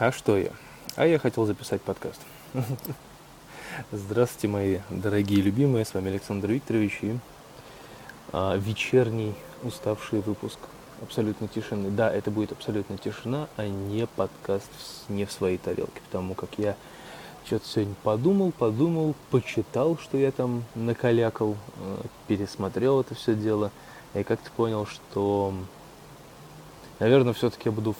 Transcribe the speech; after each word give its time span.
А 0.00 0.12
что 0.12 0.38
я? 0.38 0.52
А 0.94 1.08
я 1.08 1.18
хотел 1.18 1.44
записать 1.44 1.82
подкаст. 1.82 2.20
Здравствуйте, 3.90 4.46
мои 4.46 4.78
дорогие 4.90 5.42
любимые. 5.42 5.84
С 5.84 5.92
вами 5.92 6.10
Александр 6.10 6.52
Викторович 6.52 6.98
и 7.02 7.18
а, 8.30 8.56
вечерний 8.56 9.34
уставший 9.64 10.20
выпуск 10.20 10.60
абсолютно 11.02 11.48
тишины. 11.48 11.90
Да, 11.90 12.12
это 12.12 12.30
будет 12.30 12.52
абсолютно 12.52 12.96
тишина, 12.96 13.48
а 13.56 13.66
не 13.66 14.06
подкаст 14.06 14.70
не 15.08 15.24
в 15.24 15.32
своей 15.32 15.58
тарелке, 15.58 16.00
потому 16.04 16.36
как 16.36 16.50
я 16.58 16.76
что-то 17.44 17.66
сегодня 17.66 17.96
подумал, 18.04 18.52
подумал, 18.52 19.16
почитал, 19.32 19.98
что 19.98 20.16
я 20.16 20.30
там 20.30 20.62
накалякал, 20.76 21.56
э, 21.80 22.02
пересмотрел 22.28 23.00
это 23.00 23.16
все 23.16 23.34
дело, 23.34 23.72
и 24.14 24.22
как-то 24.22 24.48
понял, 24.52 24.86
что, 24.86 25.52
наверное, 27.00 27.32
все-таки 27.32 27.68
я 27.68 27.72
буду 27.72 27.96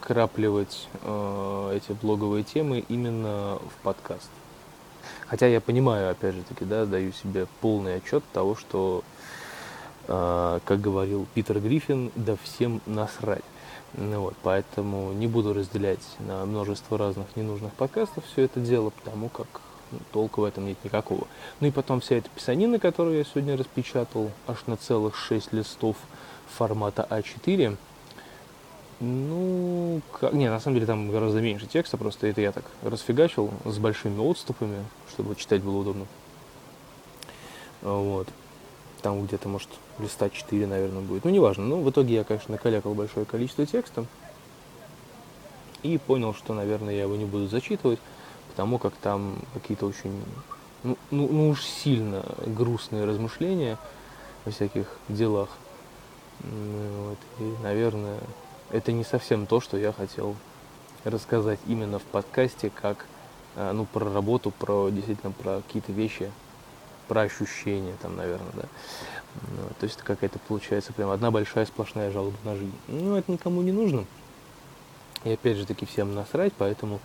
вкрапливать 0.00 0.88
э, 1.02 1.72
эти 1.76 1.92
блоговые 1.92 2.42
темы 2.42 2.84
именно 2.88 3.58
в 3.58 3.82
подкаст. 3.82 4.30
Хотя 5.26 5.46
я 5.46 5.60
понимаю, 5.60 6.10
опять 6.10 6.34
же 6.34 6.42
таки, 6.42 6.64
да, 6.64 6.86
даю 6.86 7.12
себе 7.12 7.46
полный 7.60 7.96
отчет 7.96 8.24
того, 8.32 8.56
что, 8.56 9.04
э, 10.08 10.60
как 10.64 10.80
говорил 10.80 11.26
Питер 11.34 11.60
Гриффин, 11.60 12.10
да 12.16 12.36
всем 12.42 12.80
насрать. 12.86 13.44
Ну, 13.94 14.22
вот, 14.22 14.34
поэтому 14.42 15.12
не 15.12 15.26
буду 15.26 15.52
разделять 15.52 16.06
на 16.20 16.46
множество 16.46 16.96
разных 16.96 17.36
ненужных 17.36 17.72
подкастов 17.74 18.24
все 18.32 18.42
это 18.42 18.60
дело, 18.60 18.90
потому 18.90 19.28
как 19.28 19.60
ну, 19.90 19.98
толка 20.12 20.40
в 20.40 20.44
этом 20.44 20.66
нет 20.66 20.78
никакого. 20.84 21.26
Ну 21.60 21.66
и 21.66 21.70
потом 21.70 22.00
вся 22.00 22.16
эта 22.16 22.30
писанина, 22.30 22.78
которую 22.78 23.18
я 23.18 23.24
сегодня 23.24 23.56
распечатал, 23.56 24.30
аж 24.46 24.58
на 24.66 24.76
целых 24.76 25.16
6 25.16 25.52
листов 25.52 25.96
формата 26.56 27.06
А4, 27.10 27.76
ну, 29.00 30.02
как... 30.12 30.34
не, 30.34 30.50
на 30.50 30.60
самом 30.60 30.74
деле 30.76 30.86
там 30.86 31.10
гораздо 31.10 31.40
меньше 31.40 31.66
текста, 31.66 31.96
просто 31.96 32.26
это 32.26 32.42
я 32.42 32.52
так 32.52 32.64
расфигачил 32.82 33.50
с 33.64 33.78
большими 33.78 34.20
отступами, 34.20 34.84
чтобы 35.10 35.34
читать 35.36 35.62
было 35.62 35.78
удобно. 35.78 36.06
Вот. 37.80 38.28
Там 39.00 39.24
где-то, 39.24 39.48
может, 39.48 39.70
листа 39.98 40.28
4, 40.28 40.66
наверное, 40.66 41.00
будет. 41.00 41.24
Ну, 41.24 41.30
неважно. 41.30 41.64
Ну, 41.64 41.80
в 41.80 41.90
итоге 41.90 42.16
я, 42.16 42.24
конечно, 42.24 42.52
накалякал 42.52 42.92
большое 42.92 43.24
количество 43.24 43.64
текста. 43.64 44.04
И 45.82 45.96
понял, 45.96 46.34
что, 46.34 46.52
наверное, 46.52 46.94
я 46.94 47.02
его 47.02 47.16
не 47.16 47.24
буду 47.24 47.48
зачитывать, 47.48 47.98
потому 48.50 48.78
как 48.78 48.92
там 48.96 49.38
какие-то 49.54 49.86
очень, 49.86 50.22
ну, 50.82 50.98
ну, 51.10 51.26
ну 51.26 51.48
уж 51.48 51.64
сильно 51.64 52.22
грустные 52.44 53.06
размышления 53.06 53.78
о 54.44 54.50
всяких 54.50 54.86
делах. 55.08 55.48
Вот. 56.40 57.18
И, 57.38 57.54
наверное, 57.62 58.18
это 58.72 58.92
не 58.92 59.04
совсем 59.04 59.46
то, 59.46 59.60
что 59.60 59.76
я 59.76 59.92
хотел 59.92 60.36
рассказать 61.04 61.58
именно 61.66 61.98
в 61.98 62.02
подкасте, 62.02 62.70
как 62.70 63.06
а, 63.56 63.72
ну, 63.72 63.84
про 63.84 64.12
работу, 64.12 64.50
про 64.50 64.90
действительно 64.90 65.32
про 65.32 65.62
какие-то 65.62 65.92
вещи, 65.92 66.30
про 67.08 67.22
ощущения 67.22 67.94
там, 68.00 68.16
наверное, 68.16 68.52
да. 68.54 68.62
Ну, 69.56 69.68
то 69.78 69.84
есть 69.84 69.98
какая-то 69.98 70.38
получается 70.40 70.92
прям 70.92 71.10
одна 71.10 71.30
большая 71.30 71.66
сплошная 71.66 72.10
жалоба 72.10 72.36
на 72.44 72.56
жизнь. 72.56 72.74
Ну, 72.88 73.16
это 73.16 73.30
никому 73.30 73.62
не 73.62 73.72
нужно. 73.72 74.04
И 75.24 75.32
опять 75.32 75.56
же 75.56 75.66
таки 75.66 75.86
всем 75.86 76.14
насрать, 76.14 76.52
поэтому 76.56 77.00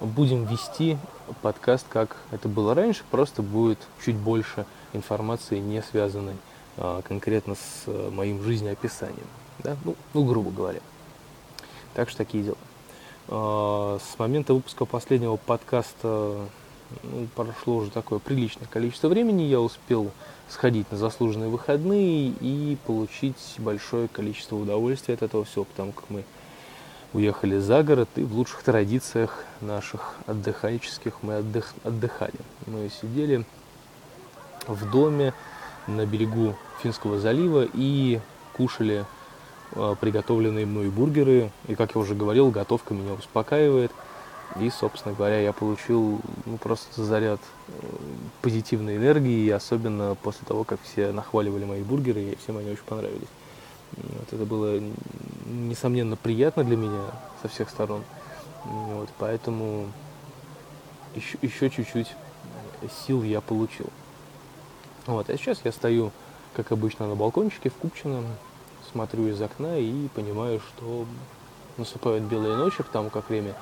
будем 0.00 0.44
вести 0.44 0.98
подкаст, 1.42 1.86
как 1.88 2.16
это 2.30 2.48
было 2.48 2.74
раньше, 2.74 3.02
просто 3.10 3.42
будет 3.42 3.78
чуть 4.04 4.16
больше 4.16 4.66
информации, 4.92 5.58
не 5.58 5.82
связанной 5.82 6.36
а, 6.76 7.02
конкретно 7.02 7.54
с 7.54 7.84
а, 7.86 8.10
моим 8.10 8.42
жизнеописанием. 8.42 9.26
Да? 9.58 9.76
Ну, 9.84 9.94
ну, 10.14 10.24
грубо 10.24 10.50
говоря. 10.50 10.80
Так 11.94 12.08
что 12.08 12.18
такие 12.18 12.44
дела. 12.44 12.56
А, 13.28 13.98
с 13.98 14.18
момента 14.18 14.54
выпуска 14.54 14.84
последнего 14.84 15.36
подкаста 15.36 16.46
ну, 17.02 17.28
прошло 17.34 17.76
уже 17.76 17.90
такое 17.90 18.18
приличное 18.18 18.66
количество 18.68 19.08
времени. 19.08 19.42
Я 19.42 19.60
успел 19.60 20.10
сходить 20.48 20.90
на 20.90 20.98
заслуженные 20.98 21.48
выходные 21.48 22.28
и 22.40 22.76
получить 22.86 23.54
большое 23.58 24.08
количество 24.08 24.56
удовольствия 24.56 25.14
от 25.14 25.22
этого 25.22 25.44
всего, 25.44 25.64
потому 25.64 25.92
как 25.92 26.10
мы 26.10 26.24
уехали 27.12 27.58
за 27.58 27.82
город 27.82 28.08
и 28.16 28.22
в 28.22 28.34
лучших 28.34 28.62
традициях 28.62 29.44
наших 29.60 30.14
отдыхальческих 30.26 31.22
мы 31.22 31.38
отдых, 31.38 31.74
отдыхали. 31.84 32.34
Мы 32.66 32.90
сидели 33.00 33.44
в 34.66 34.90
доме 34.90 35.34
на 35.86 36.06
берегу 36.06 36.54
Финского 36.82 37.18
залива 37.18 37.66
и 37.72 38.20
кушали 38.52 39.04
приготовленные 39.72 40.66
мной 40.66 40.88
бургеры. 40.90 41.50
И, 41.68 41.74
как 41.74 41.94
я 41.94 42.00
уже 42.00 42.14
говорил, 42.14 42.50
готовка 42.50 42.94
меня 42.94 43.14
успокаивает. 43.14 43.92
И, 44.58 44.68
собственно 44.70 45.14
говоря, 45.14 45.40
я 45.40 45.52
получил 45.52 46.20
ну, 46.44 46.56
просто 46.56 47.04
заряд 47.04 47.40
э, 47.68 47.72
позитивной 48.42 48.96
энергии, 48.96 49.48
особенно 49.48 50.16
после 50.16 50.44
того, 50.44 50.64
как 50.64 50.80
все 50.82 51.12
нахваливали 51.12 51.64
мои 51.64 51.82
бургеры, 51.82 52.20
и 52.20 52.36
всем 52.36 52.56
они 52.56 52.72
очень 52.72 52.82
понравились. 52.82 53.28
Вот, 53.92 54.32
это 54.32 54.44
было, 54.44 54.80
несомненно, 55.46 56.16
приятно 56.16 56.64
для 56.64 56.76
меня 56.76 57.04
со 57.42 57.48
всех 57.48 57.70
сторон. 57.70 58.02
Вот, 58.64 59.08
поэтому 59.18 59.86
еще, 61.14 61.38
еще 61.42 61.70
чуть-чуть 61.70 62.14
сил 63.06 63.22
я 63.22 63.40
получил. 63.40 63.86
Вот, 65.06 65.30
а 65.30 65.36
сейчас 65.36 65.60
я 65.64 65.70
стою, 65.70 66.10
как 66.54 66.72
обычно, 66.72 67.06
на 67.06 67.14
балкончике 67.14 67.70
в 67.70 67.74
Купчино, 67.74 68.24
смотрю 68.92 69.28
из 69.28 69.40
окна 69.40 69.78
и 69.78 70.08
понимаю, 70.08 70.60
что 70.60 71.06
наступают 71.76 72.24
белые 72.24 72.56
ночи, 72.56 72.82
потому 72.82 73.10
как 73.10 73.28
время 73.28 73.54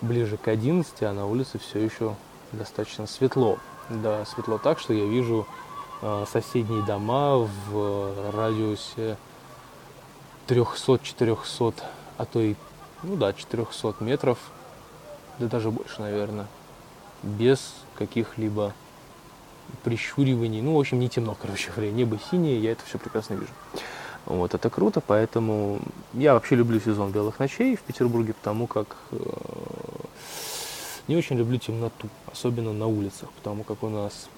ближе 0.00 0.36
к 0.36 0.48
11, 0.48 1.02
а 1.02 1.12
на 1.12 1.26
улице 1.26 1.58
все 1.58 1.80
еще 1.80 2.14
достаточно 2.52 3.06
светло. 3.06 3.58
Да, 3.88 4.24
светло 4.24 4.58
так, 4.58 4.78
что 4.78 4.92
я 4.92 5.06
вижу 5.06 5.46
э, 6.02 6.24
соседние 6.30 6.82
дома 6.82 7.36
в 7.68 8.32
радиусе 8.32 9.16
300-400, 10.48 11.74
а 12.18 12.24
то 12.24 12.40
и, 12.40 12.54
ну 13.02 13.16
да, 13.16 13.32
400 13.32 13.96
метров, 14.00 14.38
да 15.38 15.46
даже 15.46 15.70
больше, 15.70 16.00
наверное, 16.00 16.46
без 17.22 17.74
каких-либо 17.96 18.72
прищуриваний. 19.84 20.62
Ну, 20.62 20.76
в 20.76 20.80
общем, 20.80 20.98
не 20.98 21.08
темно, 21.08 21.36
короче 21.40 21.70
говоря, 21.70 21.92
небо 21.92 22.18
синее, 22.30 22.60
я 22.60 22.72
это 22.72 22.84
все 22.84 22.98
прекрасно 22.98 23.34
вижу. 23.34 23.52
Вот, 24.26 24.54
это 24.54 24.70
круто, 24.70 25.00
поэтому 25.00 25.78
я 26.12 26.34
вообще 26.34 26.56
люблю 26.56 26.80
сезон 26.80 27.12
белых 27.12 27.38
ночей 27.38 27.76
в 27.76 27.82
Петербурге, 27.82 28.34
потому 28.34 28.66
как 28.66 28.96
э, 29.12 29.18
не 31.06 31.16
очень 31.16 31.36
люблю 31.36 31.58
темноту, 31.58 32.08
особенно 32.30 32.72
на 32.72 32.88
улицах, 32.88 33.30
потому 33.32 33.62
как 33.62 33.84
у 33.84 33.88
нас 33.88 34.28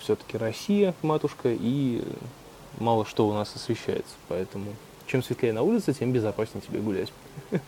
все-таки 0.00 0.38
Россия, 0.38 0.94
матушка, 1.02 1.50
и 1.52 2.02
мало 2.78 3.04
что 3.04 3.28
у 3.28 3.34
нас 3.34 3.54
освещается. 3.54 4.14
Поэтому 4.28 4.74
чем 5.06 5.22
светлее 5.22 5.52
на 5.52 5.60
улице, 5.60 5.92
тем 5.92 6.12
безопаснее 6.12 6.62
тебе 6.66 6.80
гулять. 6.80 7.12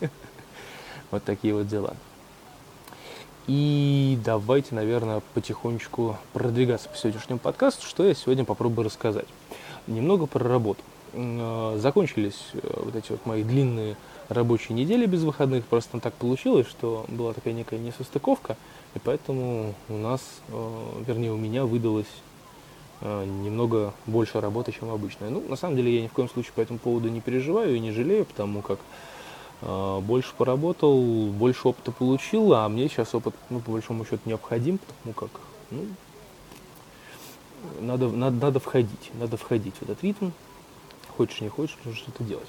Вот 1.12 1.22
такие 1.22 1.54
вот 1.54 1.68
дела. 1.68 1.94
И 3.46 4.18
давайте, 4.24 4.74
наверное, 4.74 5.22
потихонечку 5.34 6.18
продвигаться 6.32 6.88
по 6.88 6.96
сегодняшнему 6.96 7.38
подкасту, 7.38 7.86
что 7.86 8.04
я 8.04 8.12
сегодня 8.12 8.44
попробую 8.44 8.86
рассказать. 8.86 9.28
Немного 9.86 10.26
про 10.26 10.42
работу. 10.42 10.82
Э, 11.16 11.78
закончились 11.80 12.50
э, 12.52 12.58
вот 12.76 12.94
эти 12.94 13.10
вот 13.10 13.24
мои 13.24 13.42
длинные 13.42 13.96
рабочие 14.28 14.76
недели 14.76 15.06
без 15.06 15.22
выходных. 15.22 15.64
Просто 15.64 15.98
так 15.98 16.12
получилось, 16.14 16.66
что 16.68 17.06
была 17.08 17.32
такая 17.32 17.54
некая 17.54 17.78
несостыковка, 17.78 18.56
и 18.94 18.98
поэтому 18.98 19.74
у 19.88 19.96
нас, 19.96 20.20
э, 20.48 21.02
вернее, 21.06 21.32
у 21.32 21.36
меня 21.36 21.64
выдалось 21.64 22.06
немного 23.02 23.92
больше 24.06 24.40
работы, 24.40 24.72
чем 24.72 24.88
обычно. 24.88 25.28
Ну, 25.28 25.42
на 25.46 25.56
самом 25.56 25.76
деле, 25.76 25.94
я 25.94 26.02
ни 26.02 26.08
в 26.08 26.14
коем 26.14 26.30
случае 26.30 26.52
по 26.54 26.62
этому 26.62 26.78
поводу 26.78 27.10
не 27.10 27.20
переживаю 27.20 27.76
и 27.76 27.78
не 27.78 27.92
жалею, 27.92 28.24
потому 28.24 28.62
как 28.62 28.78
больше 29.60 30.32
поработал, 30.34 31.26
больше 31.26 31.68
опыта 31.68 31.92
получил, 31.92 32.54
а 32.54 32.66
мне 32.70 32.88
сейчас 32.88 33.14
опыт, 33.14 33.34
ну, 33.50 33.60
по 33.60 33.72
большому 33.72 34.06
счету, 34.06 34.20
необходим, 34.24 34.78
потому 34.78 35.12
как, 35.12 35.40
ну, 35.70 35.82
надо, 37.82 38.08
надо, 38.08 38.36
надо 38.46 38.60
входить, 38.60 39.10
надо 39.20 39.36
входить 39.36 39.74
в 39.78 39.82
этот 39.82 40.02
ритм, 40.02 40.30
хочешь 41.16 41.40
не 41.40 41.48
хочешь, 41.48 41.76
нужно 41.84 42.00
что-то 42.00 42.24
делать. 42.24 42.48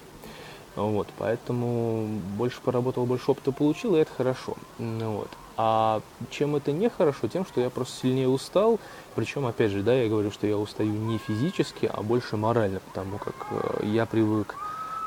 Вот, 0.75 1.07
поэтому 1.17 2.07
больше 2.37 2.61
поработал, 2.61 3.07
больше 3.07 3.31
опыта 3.31 3.51
получил, 3.51 3.95
и 3.95 3.99
это 3.99 4.11
хорошо. 4.13 4.55
Ну 4.77 5.17
вот. 5.17 5.29
А 5.59 6.01
чем 6.29 6.55
это 6.55 6.71
нехорошо? 6.71 7.27
Тем, 7.27 7.43
что 7.43 7.59
я 7.61 7.71
просто 7.71 8.01
сильнее 8.01 8.29
устал. 8.29 8.79
Причем, 9.15 9.47
опять 9.47 9.71
же, 9.71 9.81
да, 9.81 9.95
я 9.95 10.07
говорю, 10.07 10.29
что 10.29 10.45
я 10.45 10.55
устаю 10.55 10.91
не 10.91 11.17
физически, 11.17 11.89
а 11.91 12.03
больше 12.03 12.37
морально, 12.37 12.79
потому 12.79 13.17
как 13.17 13.33
э, 13.49 13.85
я 13.87 14.05
привык 14.05 14.55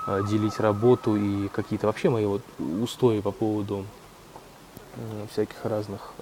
э, 0.09 0.23
делить 0.29 0.59
работу 0.59 1.15
и 1.15 1.47
какие-то 1.47 1.87
вообще 1.87 2.11
мои 2.11 2.27
вот 2.27 2.43
устои 2.59 3.21
по 3.21 3.31
поводу 3.31 3.87
э, 4.97 5.27
всяких 5.31 5.65
разных 5.65 6.15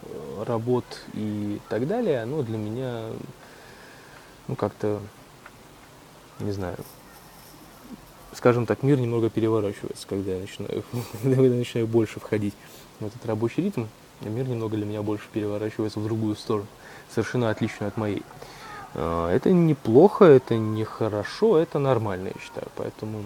работ 0.47 0.85
и 1.15 1.59
так 1.71 1.89
далее, 1.89 2.27
ну, 2.27 2.43
для 2.43 2.59
меня, 2.59 3.05
ну, 4.47 4.57
как-то, 4.57 5.01
не 6.41 6.53
знаю, 6.53 6.77
скажем 8.39 8.67
так, 8.67 8.85
мир 8.85 9.01
немного 9.01 9.31
переворачивается, 9.31 10.07
когда 10.07 10.35
я 10.35 10.39
начинаю, 10.39 10.85
когда 11.23 11.43
я 11.43 11.51
начинаю 11.51 11.89
больше 11.89 12.21
входить 12.21 12.55
в 13.01 13.07
этот 13.07 13.27
рабочий 13.27 13.63
ритм, 13.63 13.87
мир 14.21 14.47
немного 14.47 14.77
для 14.77 14.87
меня 14.87 15.03
больше 15.03 15.25
переворачивается 15.33 15.99
в 15.99 16.05
другую 16.05 16.37
сторону, 16.37 16.69
совершенно 17.13 17.51
отличную 17.51 17.89
от 17.89 17.97
моей. 17.97 18.23
А, 18.95 19.29
это 19.33 19.51
неплохо, 19.51 20.25
это 20.25 20.57
не 20.57 20.85
хорошо, 20.85 21.59
это 21.59 21.81
нормально, 21.81 22.29
я 22.29 22.41
считаю. 22.41 22.69
Поэтому, 22.77 23.25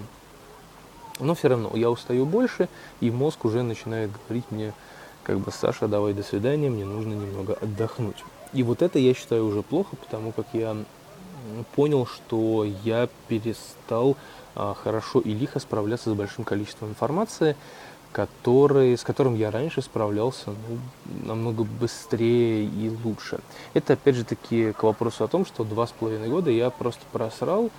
но 1.21 1.35
все 1.35 1.49
равно 1.49 1.71
я 1.75 1.91
устаю 1.91 2.25
больше, 2.25 2.71
и 3.01 3.11
мозг 3.11 3.45
уже 3.45 3.63
начинает 3.63 4.11
говорить 4.25 4.47
мне, 4.51 4.73
как 5.25 5.41
бы, 5.41 5.53
Саша, 5.53 5.89
давай 5.89 6.15
до 6.15 6.23
свидания, 6.23 6.71
мне 6.71 6.87
нужно 6.87 7.13
немного 7.13 7.53
отдохнуть. 7.61 8.25
И 8.55 8.63
вот 8.63 8.81
это 8.81 8.99
я 8.99 9.13
считаю 9.13 9.45
уже 9.45 9.61
плохо, 9.63 9.95
потому 9.97 10.33
как 10.33 10.47
я 10.55 10.75
понял, 11.75 12.07
что 12.07 12.65
я 12.83 13.11
перестал 13.29 14.17
хорошо 14.55 15.21
и 15.21 15.33
лихо 15.33 15.59
справляться 15.61 16.11
с 16.11 16.15
большим 16.15 16.45
количеством 16.45 16.91
информации, 16.91 17.57
который, 18.13 18.97
с 18.97 19.03
которым 19.03 19.35
я 19.35 19.51
раньше 19.51 19.81
справлялся 19.83 20.51
ну, 20.51 20.79
намного 21.27 21.65
быстрее 21.65 22.65
и 22.65 22.91
лучше. 23.05 23.41
Это 23.75 23.95
опять 23.95 24.17
же 24.17 24.25
таки 24.25 24.73
к 24.73 24.83
вопросу 24.83 25.25
о 25.25 25.29
том, 25.29 25.47
что 25.47 25.65
два 25.65 25.87
с 25.87 25.93
половиной 25.93 26.29
года 26.29 26.51
я 26.51 26.71
просто 26.71 27.03
просрал, 27.11 27.71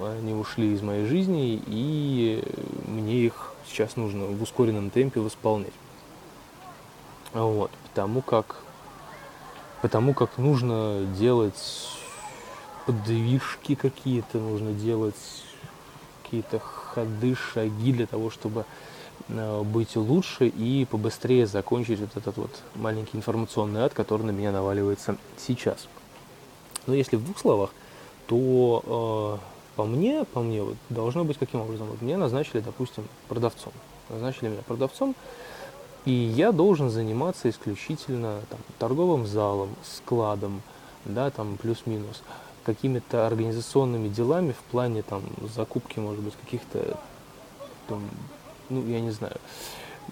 они 0.00 0.32
ушли 0.32 0.72
из 0.72 0.82
моей 0.82 1.04
жизни, 1.06 1.62
и 1.66 2.42
мне 2.86 3.26
их 3.26 3.52
сейчас 3.66 3.96
нужно 3.96 4.26
в 4.26 4.42
ускоренном 4.42 4.90
темпе 4.90 5.20
восполнять. 5.20 5.72
Вот, 7.34 7.70
потому 7.90 8.22
как, 8.22 8.56
потому 9.82 10.14
как 10.14 10.38
нужно 10.38 11.04
делать 11.18 11.88
подвижки 12.86 13.74
какие-то, 13.74 14.38
нужно 14.38 14.72
делать 14.72 15.14
какие-то 16.24 16.58
ходы, 16.58 17.34
шаги 17.34 17.92
для 17.92 18.06
того, 18.06 18.30
чтобы 18.30 18.64
Э, 19.28 19.62
быть 19.62 19.96
лучше 19.96 20.48
и 20.48 20.84
побыстрее 20.84 21.46
закончить 21.46 22.00
вот 22.00 22.16
этот 22.16 22.36
вот 22.36 22.50
маленький 22.74 23.16
информационный 23.16 23.82
ад, 23.82 23.94
который 23.94 24.22
на 24.22 24.30
меня 24.30 24.52
наваливается 24.52 25.16
сейчас. 25.38 25.86
Но 26.86 26.94
если 26.94 27.16
в 27.16 27.24
двух 27.24 27.38
словах, 27.38 27.70
то 28.26 29.38
э, 29.40 29.76
по 29.76 29.84
мне, 29.84 30.24
по 30.24 30.40
мне, 30.40 30.62
вот, 30.62 30.76
должно 30.90 31.24
быть 31.24 31.38
каким 31.38 31.60
образом? 31.60 31.86
Вот 31.86 32.02
меня 32.02 32.18
назначили, 32.18 32.60
допустим, 32.60 33.08
продавцом. 33.28 33.72
Назначили 34.10 34.48
меня 34.48 34.62
продавцом, 34.62 35.14
и 36.04 36.12
я 36.12 36.52
должен 36.52 36.90
заниматься 36.90 37.48
исключительно 37.48 38.40
там, 38.50 38.58
торговым 38.78 39.26
залом, 39.26 39.70
складом, 39.82 40.60
да, 41.06 41.30
там 41.30 41.56
плюс-минус, 41.56 42.22
какими-то 42.64 43.26
организационными 43.26 44.08
делами 44.08 44.52
в 44.52 44.70
плане 44.70 45.02
там 45.02 45.22
закупки, 45.54 45.98
может 45.98 46.22
быть, 46.22 46.34
каких-то 46.36 46.98
там, 47.88 48.02
ну, 48.70 48.86
я 48.86 49.00
не 49.00 49.10
знаю, 49.10 49.36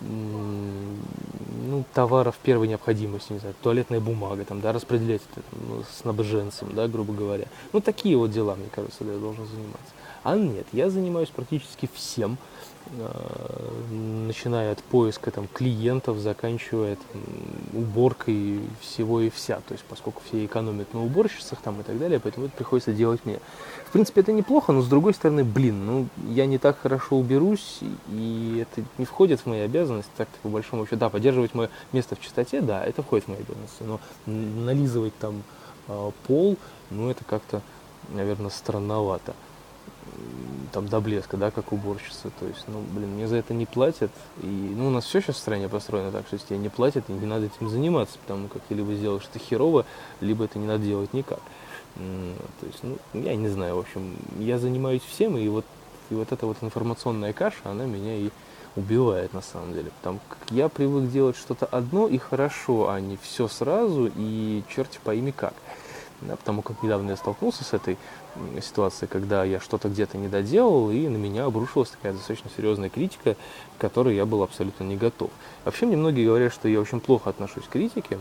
ну, 0.01 1.85
товаров 1.93 2.37
первой 2.43 2.69
необходимости, 2.69 3.33
не 3.33 3.39
знаю, 3.39 3.55
туалетная 3.63 4.01
бумага, 4.01 4.45
там, 4.45 4.61
да, 4.61 4.73
распределять 4.73 5.23
это 5.31 5.45
ну, 5.69 5.83
снабженцем, 6.01 6.75
да, 6.75 6.89
грубо 6.89 7.13
говоря. 7.13 7.47
Ну, 7.73 7.81
такие 7.81 8.17
вот 8.17 8.31
дела, 8.31 8.55
мне 8.55 8.69
кажется, 8.75 9.05
я 9.05 9.19
должен 9.19 9.47
заниматься. 9.47 9.93
А 10.23 10.37
нет, 10.37 10.67
я 10.73 10.89
занимаюсь 10.91 11.29
практически 11.29 11.89
всем, 11.93 12.39
начиная 13.91 14.73
от 14.73 14.83
поиска 14.83 15.31
там, 15.31 15.49
клиентов, 15.49 16.19
заканчивая 16.19 16.97
там, 16.97 17.23
уборкой 17.73 18.61
всего 18.81 19.21
и 19.21 19.31
вся. 19.31 19.57
То 19.67 19.73
есть, 19.73 19.85
поскольку 19.89 20.23
все 20.27 20.45
экономят 20.45 20.93
на 20.93 21.03
уборщицах 21.03 21.61
там, 21.61 21.81
и 21.81 21.83
так 21.83 21.99
далее, 21.99 22.21
поэтому 22.21 22.47
это 22.47 22.57
приходится 22.57 22.93
делать 22.93 23.25
мне. 23.25 23.39
В 23.87 23.93
принципе, 23.93 24.21
это 24.21 24.33
неплохо, 24.33 24.73
но 24.73 24.83
с 24.83 24.89
другой 24.89 25.15
стороны, 25.15 25.45
блин, 25.45 25.87
ну, 25.87 26.07
я 26.29 26.47
не 26.47 26.59
так 26.59 26.79
хорошо 26.81 27.17
уберусь, 27.17 27.81
и 28.11 28.63
это 28.63 28.85
не 28.99 29.05
входит 29.05 29.41
в 29.41 29.47
мои 29.47 29.61
обязанности, 29.61 30.11
так-то 30.17 30.39
по 30.43 30.49
большому 30.49 30.85
счету. 30.85 30.97
Да, 30.97 31.09
поддерживать 31.09 31.55
мое 31.55 31.71
место 31.93 32.17
в 32.17 32.21
чистоте, 32.21 32.61
да, 32.61 32.85
это 32.85 33.03
входит 33.03 33.27
в 33.27 33.29
мои 33.29 33.39
обязанности, 33.39 33.83
но 33.83 34.01
нализывать 34.27 35.17
там 35.19 35.43
э, 35.89 36.11
пол, 36.27 36.57
ну, 36.91 37.11
это 37.11 37.25
как-то, 37.25 37.63
наверное, 38.11 38.51
странновато 38.51 39.35
там 40.73 40.89
до 40.89 41.01
блеска, 41.01 41.37
да, 41.37 41.51
как 41.51 41.73
уборщица. 41.73 42.31
То 42.41 42.47
есть, 42.47 42.65
ну, 42.67 42.81
блин, 42.93 43.11
мне 43.11 43.29
за 43.29 43.37
это 43.37 43.55
не 43.55 43.67
платят. 43.67 44.11
И, 44.43 44.47
ну, 44.47 44.89
у 44.89 44.91
нас 44.91 45.05
все 45.05 45.21
сейчас 45.21 45.37
в 45.37 45.39
стране 45.41 45.69
построено 45.69 46.11
так, 46.11 46.27
что 46.27 46.35
если 46.37 46.49
тебе 46.49 46.59
не 46.59 46.69
платят, 46.69 47.09
не 47.09 47.27
надо 47.27 47.47
этим 47.47 47.69
заниматься, 47.69 48.19
потому 48.21 48.49
как 48.49 48.63
ты 48.63 48.75
либо 48.75 48.95
сделаешь 48.95 49.29
это 49.31 49.39
херово, 49.39 49.85
либо 50.21 50.45
это 50.45 50.59
не 50.59 50.67
надо 50.67 50.85
делать 50.85 51.13
никак. 51.13 51.41
То 51.95 52.67
есть, 52.67 52.83
ну, 52.83 52.97
я 53.13 53.37
не 53.37 53.49
знаю, 53.49 53.77
в 53.77 53.81
общем, 53.81 54.17
я 54.39 54.59
занимаюсь 54.59 55.03
всем, 55.03 55.37
и 55.37 55.47
вот, 55.49 55.67
и 56.09 56.15
вот 56.15 56.33
эта 56.33 56.47
вот 56.47 56.57
информационная 56.63 57.35
каша, 57.35 57.59
она 57.65 57.85
меня 57.85 58.17
и 58.17 58.31
убивает 58.75 59.35
на 59.35 59.43
самом 59.43 59.75
деле. 59.75 59.91
Потому 60.01 60.21
как 60.29 60.39
я 60.51 60.71
привык 60.71 61.11
делать 61.11 61.37
что-то 61.37 61.67
одно 61.67 62.09
и 62.09 62.17
хорошо, 62.17 62.89
а 62.89 62.99
не 62.99 63.19
все 63.19 63.47
сразу, 63.47 64.11
и 64.17 64.63
черти 64.75 64.99
пойми 65.05 65.33
как. 65.33 65.53
Да, 66.23 66.37
потому 66.37 66.63
как 66.63 66.83
недавно 66.83 67.11
я 67.11 67.17
столкнулся 67.17 67.65
с 67.65 67.73
этой 67.73 67.99
ситуацией, 68.63 69.09
когда 69.09 69.45
я 69.45 69.59
что-то 69.59 69.89
где-то 69.89 70.19
не 70.19 70.29
доделал, 70.29 70.91
и 70.91 71.09
на 71.09 71.17
меня 71.17 71.47
обрушилась 71.47 71.91
такая 71.91 72.13
достаточно 72.13 72.49
серьезная 72.57 72.91
критика, 72.91 73.35
к 73.77 73.81
которой 73.81 74.15
я 74.15 74.25
был 74.25 74.43
абсолютно 74.43 74.85
не 74.85 74.97
готов. 74.97 75.31
Вообще 75.65 75.87
мне 75.87 75.97
многие 75.97 76.27
говорят, 76.27 76.53
что 76.53 76.69
я 76.69 76.81
очень 76.81 77.01
плохо 77.01 77.31
отношусь 77.31 77.65
к 77.65 77.71
критике. 77.71 78.19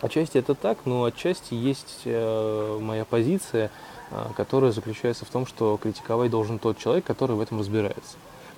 Отчасти 0.00 0.38
это 0.38 0.54
так, 0.54 0.78
но 0.84 1.04
отчасти 1.04 1.54
есть 1.54 2.02
э, 2.04 2.78
моя 2.80 3.04
позиция, 3.04 3.70
э, 4.10 4.26
которая 4.36 4.72
заключается 4.72 5.24
в 5.24 5.28
том, 5.28 5.46
что 5.46 5.76
критиковать 5.80 6.30
должен 6.30 6.58
тот 6.58 6.78
человек, 6.78 7.04
который 7.04 7.36
в 7.36 7.40
этом 7.40 7.60
разбирается. 7.60 8.16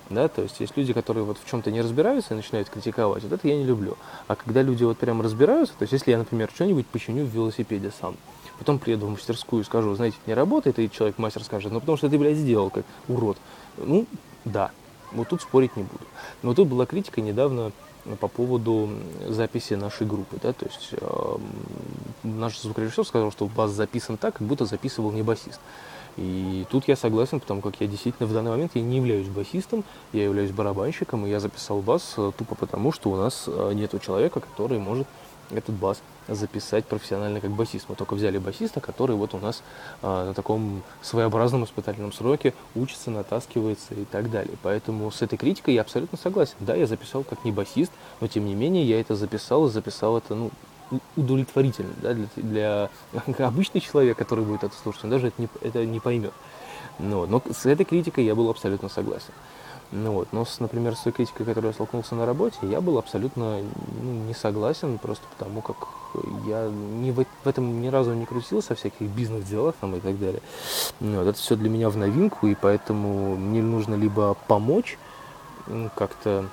Да, 0.09 0.27
то 0.27 0.43
есть 0.43 0.59
есть 0.59 0.77
люди, 0.77 0.93
которые 0.93 1.23
вот 1.23 1.37
в 1.43 1.49
чем-то 1.49 1.71
не 1.71 1.81
разбираются 1.81 2.33
и 2.33 2.37
начинают 2.37 2.69
критиковать, 2.69 3.23
вот 3.23 3.31
это 3.31 3.47
я 3.47 3.55
не 3.55 3.63
люблю. 3.63 3.97
А 4.27 4.35
когда 4.35 4.61
люди 4.61 4.83
вот 4.83 4.99
прям 4.99 5.21
разбираются, 5.21 5.73
то 5.77 5.83
есть 5.83 5.93
если 5.93 6.11
я, 6.11 6.17
например, 6.19 6.51
что-нибудь 6.53 6.85
починю 6.87 7.25
в 7.25 7.29
велосипеде 7.29 7.91
сам, 7.99 8.15
Потом 8.57 8.79
приеду 8.79 9.07
в 9.07 9.09
мастерскую 9.09 9.61
и 9.61 9.65
скажу, 9.65 9.93
знаете, 9.95 10.17
не 10.27 10.33
работает, 10.33 10.79
и 10.79 10.89
человек-мастер 10.89 11.43
скажет, 11.43 11.71
ну 11.71 11.79
потому 11.79 11.97
что 11.97 12.09
ты, 12.09 12.17
блядь, 12.17 12.37
сделал 12.37 12.69
как 12.69 12.85
урод. 13.07 13.37
Ну, 13.77 14.05
да, 14.45 14.71
вот 15.11 15.27
тут 15.29 15.41
спорить 15.41 15.75
не 15.75 15.83
буду. 15.83 16.05
Но 16.41 16.53
тут 16.53 16.67
была 16.67 16.85
критика 16.85 17.21
недавно 17.21 17.71
по 18.19 18.27
поводу 18.27 18.89
записи 19.27 19.73
нашей 19.73 20.05
группы, 20.05 20.37
да, 20.41 20.53
то 20.53 20.65
есть 20.67 20.89
э, 20.91 21.37
наш 22.23 22.59
звукорежиссер 22.59 23.03
сказал, 23.03 23.31
что 23.31 23.47
бас 23.47 23.71
записан 23.71 24.17
так, 24.17 24.35
как 24.35 24.47
будто 24.47 24.65
записывал 24.65 25.11
не 25.11 25.23
басист. 25.23 25.59
И 26.17 26.65
тут 26.69 26.87
я 26.87 26.95
согласен, 26.95 27.39
потому 27.39 27.61
как 27.61 27.81
я 27.81 27.87
действительно 27.87 28.27
в 28.27 28.33
данный 28.33 28.51
момент 28.51 28.71
я 28.75 28.81
не 28.81 28.97
являюсь 28.97 29.27
басистом, 29.27 29.83
я 30.13 30.23
являюсь 30.23 30.51
барабанщиком, 30.51 31.25
и 31.25 31.29
я 31.29 31.39
записал 31.39 31.81
бас 31.81 32.13
э, 32.17 32.31
тупо 32.37 32.55
потому, 32.55 32.91
что 32.91 33.09
у 33.09 33.15
нас 33.17 33.45
э, 33.47 33.71
нет 33.73 33.93
человека, 34.01 34.39
который 34.39 34.79
может 34.79 35.07
этот 35.51 35.75
бас 35.75 36.01
записать 36.27 36.85
профессионально 36.85 37.39
как 37.39 37.51
басист. 37.51 37.85
Мы 37.87 37.95
только 37.95 38.15
взяли 38.15 38.37
басиста, 38.37 38.81
который 38.81 39.15
вот 39.15 39.33
у 39.33 39.37
нас 39.37 39.61
а, 40.01 40.27
на 40.27 40.33
таком 40.33 40.81
своеобразном 41.01 41.65
испытательном 41.65 42.11
сроке 42.11 42.53
учится, 42.73 43.11
натаскивается 43.11 43.93
и 43.93 44.05
так 44.05 44.31
далее. 44.31 44.57
Поэтому 44.63 45.11
с 45.11 45.21
этой 45.21 45.37
критикой 45.37 45.75
я 45.75 45.81
абсолютно 45.81 46.17
согласен. 46.17 46.55
Да, 46.59 46.75
я 46.75 46.87
записал 46.87 47.23
как 47.23 47.45
не 47.45 47.51
басист, 47.51 47.91
но 48.21 48.27
тем 48.27 48.45
не 48.45 48.55
менее 48.55 48.83
я 48.85 48.99
это 48.99 49.15
записал 49.15 49.67
и 49.67 49.69
записал 49.69 50.17
это, 50.17 50.33
ну, 50.35 50.51
удовлетворительно 51.15 51.93
да, 52.01 52.13
для, 52.13 52.29
для 52.35 52.89
обычный 53.47 53.81
человек, 53.81 54.17
который 54.17 54.45
будет 54.45 54.63
это 54.63 54.75
слушать, 54.75 55.03
он 55.03 55.09
даже 55.09 55.27
это 55.27 55.41
не, 55.41 55.49
это 55.61 55.85
не 55.85 55.99
поймет. 55.99 56.33
Но, 56.99 57.25
но 57.25 57.41
с 57.51 57.65
этой 57.65 57.85
критикой 57.85 58.25
я 58.25 58.35
был 58.35 58.49
абсолютно 58.49 58.89
согласен. 58.89 59.33
Ну 59.91 60.13
вот, 60.13 60.29
но, 60.31 60.45
с, 60.45 60.59
например, 60.59 60.95
с 60.95 61.01
той 61.01 61.13
критикой, 61.13 61.45
которой 61.45 61.67
я 61.67 61.73
столкнулся 61.73 62.15
на 62.15 62.25
работе, 62.25 62.57
я 62.63 62.81
был 62.81 62.97
абсолютно 62.97 63.61
ну, 64.01 64.11
не 64.11 64.33
согласен, 64.33 64.97
просто 64.97 65.23
потому 65.37 65.61
как 65.61 65.75
я 66.47 66.69
не 66.69 67.11
в, 67.11 67.23
в 67.43 67.47
этом 67.47 67.81
ни 67.81 67.87
разу 67.87 68.13
не 68.13 68.25
крутился, 68.25 68.73
о 68.73 68.75
всяких 68.75 69.07
бизнес-делах 69.09 69.75
там 69.79 69.95
и 69.95 69.99
так 69.99 70.19
далее. 70.19 70.41
Ну, 70.99 71.19
вот, 71.19 71.27
это 71.27 71.37
все 71.37 71.55
для 71.55 71.69
меня 71.69 71.89
в 71.89 71.97
новинку, 71.97 72.47
и 72.47 72.55
поэтому 72.55 73.35
мне 73.35 73.61
нужно 73.61 73.95
либо 73.95 74.35
помочь 74.47 74.97
как-то 75.95 76.45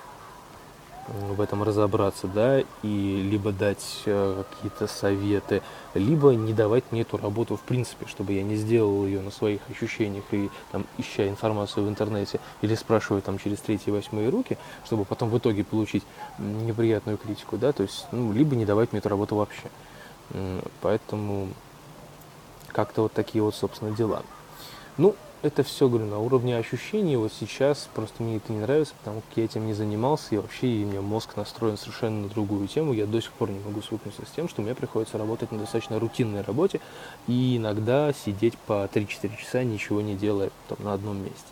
в 1.08 1.40
этом 1.40 1.62
разобраться, 1.62 2.26
да, 2.28 2.60
и 2.60 3.28
либо 3.30 3.52
дать 3.52 4.02
э, 4.06 4.44
какие-то 4.50 4.86
советы, 4.86 5.62
либо 5.94 6.30
не 6.30 6.52
давать 6.52 6.84
мне 6.90 7.02
эту 7.02 7.16
работу 7.16 7.56
в 7.56 7.60
принципе, 7.60 8.06
чтобы 8.06 8.32
я 8.32 8.42
не 8.42 8.56
сделал 8.56 9.04
ее 9.04 9.20
на 9.20 9.30
своих 9.30 9.60
ощущениях 9.68 10.24
и 10.30 10.48
там 10.70 10.86
ища 10.98 11.28
информацию 11.28 11.84
в 11.84 11.88
интернете 11.88 12.40
или 12.60 12.74
спрашивая 12.74 13.20
там 13.20 13.38
через 13.38 13.58
третьи, 13.58 13.90
восьмые 13.90 14.28
руки, 14.28 14.56
чтобы 14.84 15.04
потом 15.04 15.28
в 15.30 15.38
итоге 15.38 15.64
получить 15.64 16.04
неприятную 16.38 17.18
критику, 17.18 17.56
да, 17.56 17.72
то 17.72 17.82
есть, 17.82 18.06
ну, 18.12 18.32
либо 18.32 18.54
не 18.54 18.64
давать 18.64 18.92
мне 18.92 19.00
эту 19.00 19.08
работу 19.08 19.36
вообще. 19.36 19.68
Поэтому 20.80 21.48
как-то 22.68 23.02
вот 23.02 23.12
такие 23.12 23.42
вот, 23.42 23.54
собственно, 23.54 23.90
дела. 23.90 24.22
Ну, 24.96 25.16
это 25.42 25.64
все, 25.64 25.88
говорю, 25.88 26.06
на 26.06 26.20
уровне 26.20 26.56
ощущений. 26.56 27.16
Вот 27.16 27.32
сейчас 27.32 27.88
просто 27.94 28.22
мне 28.22 28.36
это 28.36 28.52
не 28.52 28.60
нравится, 28.60 28.94
потому 28.98 29.22
как 29.22 29.36
я 29.36 29.44
этим 29.44 29.66
не 29.66 29.74
занимался, 29.74 30.34
и 30.34 30.38
вообще 30.38 30.68
и 30.68 30.84
у 30.84 30.88
меня 30.88 31.00
мозг 31.00 31.36
настроен 31.36 31.76
совершенно 31.76 32.22
на 32.22 32.28
другую 32.28 32.68
тему. 32.68 32.92
Я 32.92 33.06
до 33.06 33.20
сих 33.20 33.32
пор 33.32 33.50
не 33.50 33.58
могу 33.58 33.82
свыкнуться 33.82 34.24
с 34.24 34.30
тем, 34.30 34.48
что 34.48 34.62
мне 34.62 34.74
приходится 34.74 35.18
работать 35.18 35.50
на 35.50 35.58
достаточно 35.58 35.98
рутинной 35.98 36.42
работе 36.42 36.80
и 37.26 37.56
иногда 37.56 38.12
сидеть 38.12 38.56
по 38.56 38.88
3-4 38.92 39.36
часа, 39.36 39.64
ничего 39.64 40.00
не 40.00 40.14
делая 40.14 40.50
там, 40.68 40.78
на 40.80 40.94
одном 40.94 41.18
месте. 41.18 41.46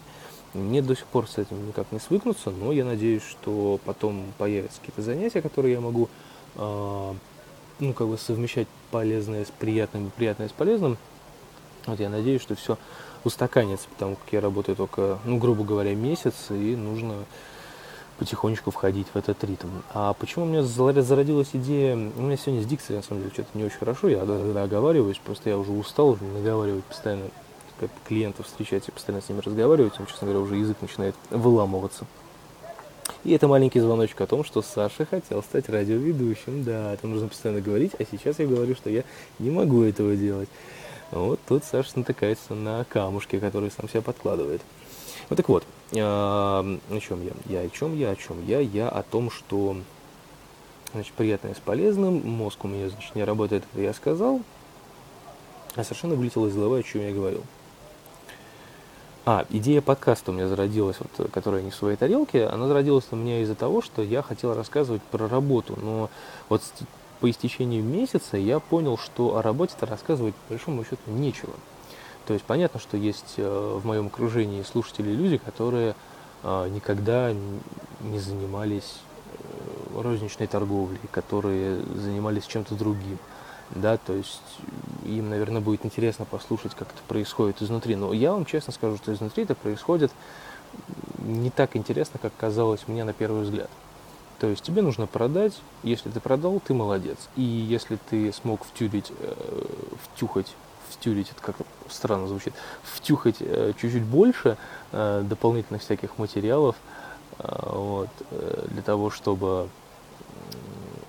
Мне 0.54 0.82
до 0.82 0.94
сих 0.94 1.06
пор 1.06 1.28
с 1.28 1.38
этим 1.38 1.66
никак 1.66 1.90
не 1.90 1.98
свыкнуться, 1.98 2.50
но 2.50 2.72
я 2.72 2.84
надеюсь, 2.84 3.22
что 3.22 3.80
потом 3.84 4.32
появятся 4.38 4.80
какие-то 4.80 5.02
занятия, 5.02 5.42
которые 5.42 5.74
я 5.74 5.80
могу 5.80 6.08
э, 6.56 7.14
ну, 7.80 7.92
как 7.92 8.06
бы 8.06 8.18
совмещать 8.18 8.68
полезное 8.90 9.44
с 9.44 9.50
приятным, 9.50 10.12
приятное 10.16 10.48
с 10.48 10.52
полезным. 10.52 10.96
Вот 11.86 12.00
я 12.00 12.08
надеюсь, 12.08 12.42
что 12.42 12.54
все 12.54 12.78
устаканится, 13.24 13.88
потому 13.88 14.16
как 14.16 14.32
я 14.32 14.40
работаю 14.40 14.76
только, 14.76 15.18
ну, 15.24 15.38
грубо 15.38 15.64
говоря, 15.64 15.94
месяц, 15.94 16.34
и 16.50 16.76
нужно 16.76 17.14
потихонечку 18.18 18.70
входить 18.70 19.06
в 19.12 19.16
этот 19.16 19.42
ритм. 19.44 19.68
А 19.94 20.12
почему 20.12 20.44
у 20.44 20.48
меня 20.48 20.62
зародилась 20.62 21.48
идея, 21.54 21.94
у 21.94 22.22
меня 22.22 22.36
сегодня 22.36 22.62
с 22.62 22.66
дикцией, 22.66 22.98
на 22.98 23.02
самом 23.02 23.22
деле, 23.22 23.32
что-то 23.32 23.56
не 23.56 23.64
очень 23.64 23.78
хорошо, 23.78 24.08
я 24.08 24.22
оговариваюсь, 24.22 25.18
просто 25.18 25.50
я 25.50 25.58
уже 25.58 25.72
устал 25.72 26.10
уже 26.10 26.24
наговаривать 26.24 26.84
постоянно 26.84 27.24
клиентов 28.06 28.46
встречать 28.46 28.88
и 28.88 28.92
постоянно 28.92 29.22
с 29.22 29.28
ними 29.30 29.40
разговаривать, 29.40 29.98
им, 29.98 30.06
честно 30.06 30.26
говоря, 30.26 30.40
уже 30.42 30.56
язык 30.56 30.76
начинает 30.82 31.14
выламываться. 31.30 32.04
И 33.24 33.32
это 33.32 33.48
маленький 33.48 33.80
звоночек 33.80 34.20
о 34.20 34.26
том, 34.26 34.44
что 34.44 34.62
Саша 34.62 35.04
хотел 35.04 35.42
стать 35.42 35.68
радиоведущим. 35.68 36.62
Да, 36.64 36.94
это 36.94 37.06
нужно 37.06 37.28
постоянно 37.28 37.60
говорить, 37.60 37.92
а 37.98 38.04
сейчас 38.04 38.38
я 38.38 38.46
говорю, 38.46 38.74
что 38.74 38.88
я 38.88 39.04
не 39.38 39.50
могу 39.50 39.82
этого 39.82 40.14
делать. 40.16 40.48
Вот 41.10 41.40
тут 41.48 41.64
Саша 41.64 41.98
натыкается 41.98 42.54
на 42.54 42.84
камушки, 42.84 43.38
которые 43.38 43.70
сам 43.70 43.88
себя 43.88 44.02
подкладывает. 44.02 44.62
Вот 45.28 45.36
так 45.36 45.48
вот, 45.48 45.64
а, 45.96 46.64
о 46.90 47.00
чем 47.00 47.24
я? 47.24 47.32
Я 47.46 47.60
о 47.66 47.70
чем 47.70 47.96
я, 47.96 48.10
о 48.10 48.16
чем 48.16 48.44
я? 48.46 48.60
Я 48.60 48.88
о 48.88 49.02
том, 49.02 49.30
что 49.30 49.76
значит, 50.92 51.12
приятное 51.14 51.54
с 51.54 51.58
полезным, 51.58 52.26
мозг 52.26 52.64
у 52.64 52.68
меня, 52.68 52.88
значит, 52.88 53.14
не 53.14 53.24
работает, 53.24 53.64
это 53.72 53.82
я 53.82 53.92
сказал, 53.92 54.40
а 55.74 55.84
совершенно 55.84 56.14
вылетело 56.14 56.46
из 56.46 56.54
головы, 56.54 56.80
о 56.80 56.82
чем 56.82 57.02
я 57.02 57.12
говорил. 57.12 57.42
А, 59.26 59.46
идея 59.50 59.82
подкаста 59.82 60.30
у 60.30 60.34
меня 60.34 60.48
зародилась, 60.48 60.96
вот, 60.98 61.30
которая 61.30 61.62
не 61.62 61.70
в 61.70 61.74
своей 61.74 61.96
тарелке, 61.96 62.46
она 62.46 62.66
зародилась 62.66 63.06
у 63.10 63.16
меня 63.16 63.42
из-за 63.42 63.54
того, 63.54 63.82
что 63.82 64.02
я 64.02 64.22
хотел 64.22 64.54
рассказывать 64.54 65.02
про 65.02 65.28
работу, 65.28 65.78
но 65.80 66.10
вот 66.48 66.62
по 67.20 67.30
истечению 67.30 67.84
месяца 67.84 68.36
я 68.36 68.60
понял, 68.60 68.96
что 68.96 69.36
о 69.36 69.42
работе-то 69.42 69.86
рассказывать 69.86 70.34
по 70.34 70.54
большому 70.54 70.84
счету 70.84 71.10
нечего. 71.10 71.52
То 72.26 72.34
есть 72.34 72.44
понятно, 72.44 72.80
что 72.80 72.96
есть 72.96 73.34
э, 73.36 73.78
в 73.80 73.86
моем 73.86 74.06
окружении 74.06 74.62
слушатели 74.62 75.10
люди, 75.10 75.38
которые 75.38 75.94
э, 76.42 76.68
никогда 76.68 77.32
не 77.32 78.18
занимались 78.18 78.98
э, 79.38 80.00
розничной 80.00 80.46
торговлей, 80.46 81.00
которые 81.10 81.82
занимались 81.96 82.46
чем-то 82.46 82.74
другим. 82.74 83.18
Да, 83.70 83.96
то 83.98 84.12
есть 84.12 84.42
им, 85.04 85.30
наверное, 85.30 85.60
будет 85.60 85.84
интересно 85.84 86.24
послушать, 86.24 86.74
как 86.74 86.88
это 86.88 87.02
происходит 87.06 87.62
изнутри. 87.62 87.94
Но 87.96 88.12
я 88.12 88.32
вам 88.32 88.44
честно 88.44 88.72
скажу, 88.72 88.96
что 88.96 89.12
изнутри 89.12 89.44
это 89.44 89.54
происходит 89.54 90.10
не 91.18 91.50
так 91.50 91.76
интересно, 91.76 92.18
как 92.20 92.32
казалось 92.36 92.86
мне 92.86 93.04
на 93.04 93.12
первый 93.12 93.42
взгляд. 93.42 93.70
То 94.40 94.46
есть 94.46 94.62
тебе 94.62 94.80
нужно 94.80 95.06
продать, 95.06 95.60
если 95.82 96.08
ты 96.08 96.18
продал, 96.18 96.60
ты 96.60 96.72
молодец. 96.72 97.18
И 97.36 97.42
если 97.42 97.98
ты 98.08 98.32
смог 98.32 98.64
втюрить, 98.64 99.12
э, 99.20 99.34
втюхать 100.02 100.54
втюрить, 100.88 101.30
это 101.30 101.40
как-то 101.40 101.64
странно 101.88 102.26
звучит, 102.26 102.52
втюхать 102.82 103.36
э, 103.40 103.72
чуть-чуть 103.80 104.02
больше 104.02 104.56
э, 104.92 105.22
дополнительных 105.28 105.82
всяких 105.82 106.18
материалов 106.18 106.74
э, 107.38 107.68
вот, 107.70 108.08
э, 108.30 108.66
для 108.70 108.82
того, 108.82 109.10
чтобы 109.10 109.68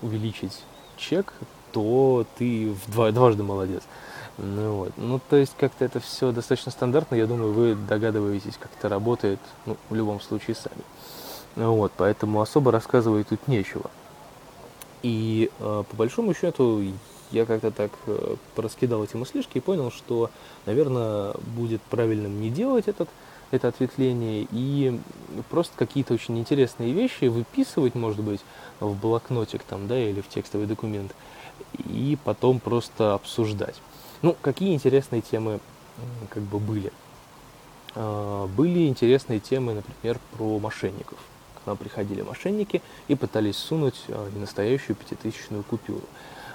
увеличить 0.01 0.63
чек, 0.97 1.33
то 1.71 2.25
ты 2.37 2.69
в 2.69 2.91
два, 2.91 3.11
дважды 3.11 3.43
молодец. 3.43 3.83
Ну, 4.37 4.75
вот. 4.75 4.93
ну, 4.97 5.19
то 5.29 5.35
есть 5.35 5.53
как-то 5.57 5.85
это 5.85 5.99
все 5.99 6.31
достаточно 6.31 6.71
стандартно. 6.71 7.15
Я 7.15 7.27
думаю, 7.27 7.53
вы 7.53 7.75
догадываетесь, 7.75 8.57
как 8.59 8.71
это 8.77 8.89
работает, 8.89 9.39
ну, 9.65 9.77
в 9.89 9.95
любом 9.95 10.19
случае 10.19 10.55
сами. 10.55 10.83
Вот, 11.55 11.91
поэтому 11.97 12.41
особо 12.41 12.71
рассказывать 12.71 13.27
тут 13.27 13.47
нечего. 13.47 13.89
И 15.03 15.49
э, 15.59 15.83
по 15.89 15.95
большому 15.95 16.33
счету 16.33 16.81
я 17.31 17.45
как-то 17.45 17.71
так 17.71 17.91
э, 18.07 18.35
пораскидал 18.55 19.03
эти 19.03 19.15
мыслишки 19.15 19.57
и 19.57 19.61
понял, 19.61 19.91
что, 19.91 20.29
наверное, 20.65 21.33
будет 21.55 21.81
правильным 21.81 22.39
не 22.39 22.49
делать 22.49 22.87
этот, 22.87 23.09
это 23.51 23.67
ответвление 23.67 24.47
и 24.51 24.99
просто 25.49 25.73
какие-то 25.75 26.13
очень 26.13 26.37
интересные 26.39 26.93
вещи 26.93 27.25
выписывать, 27.25 27.95
может 27.95 28.21
быть, 28.21 28.41
в 28.79 28.95
блокнотик 28.99 29.63
там, 29.63 29.87
да, 29.87 29.97
или 29.99 30.21
в 30.21 30.29
текстовый 30.29 30.67
документ, 30.67 31.13
и 31.85 32.17
потом 32.23 32.59
просто 32.59 33.13
обсуждать. 33.13 33.75
Ну, 34.21 34.35
какие 34.41 34.73
интересные 34.73 35.21
темы 35.21 35.59
как 36.29 36.43
бы 36.43 36.59
были? 36.59 36.93
А, 37.95 38.47
были 38.47 38.87
интересные 38.87 39.39
темы, 39.39 39.73
например, 39.73 40.19
про 40.37 40.59
мошенников. 40.59 41.17
Нам 41.65 41.77
приходили 41.77 42.21
мошенники 42.21 42.81
и 43.07 43.15
пытались 43.15 43.57
сунуть 43.57 44.03
а, 44.09 44.29
ненастоящую 44.35 44.95
пятитысячную 44.95 45.63
купюру. 45.63 46.01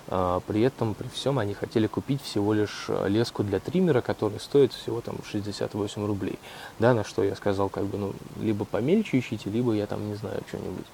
А, 0.08 0.40
при 0.46 0.62
этом, 0.62 0.94
при 0.94 1.08
всем, 1.08 1.38
они 1.38 1.54
хотели 1.54 1.86
купить 1.88 2.22
всего 2.22 2.52
лишь 2.52 2.86
э, 2.88 3.08
леску 3.08 3.42
для 3.42 3.58
триммера, 3.58 4.00
которая 4.00 4.38
стоит 4.38 4.72
всего 4.72 5.00
там 5.00 5.16
68 5.28 6.06
рублей. 6.06 6.38
Да, 6.78 6.94
на 6.94 7.02
что 7.02 7.24
я 7.24 7.34
сказал, 7.34 7.68
как 7.68 7.86
бы, 7.86 7.98
ну, 7.98 8.12
либо 8.40 8.64
помельче 8.64 9.18
ищите, 9.18 9.50
либо 9.50 9.72
я 9.72 9.86
там 9.86 10.06
не 10.08 10.14
знаю 10.14 10.42
что-нибудь. 10.46 10.86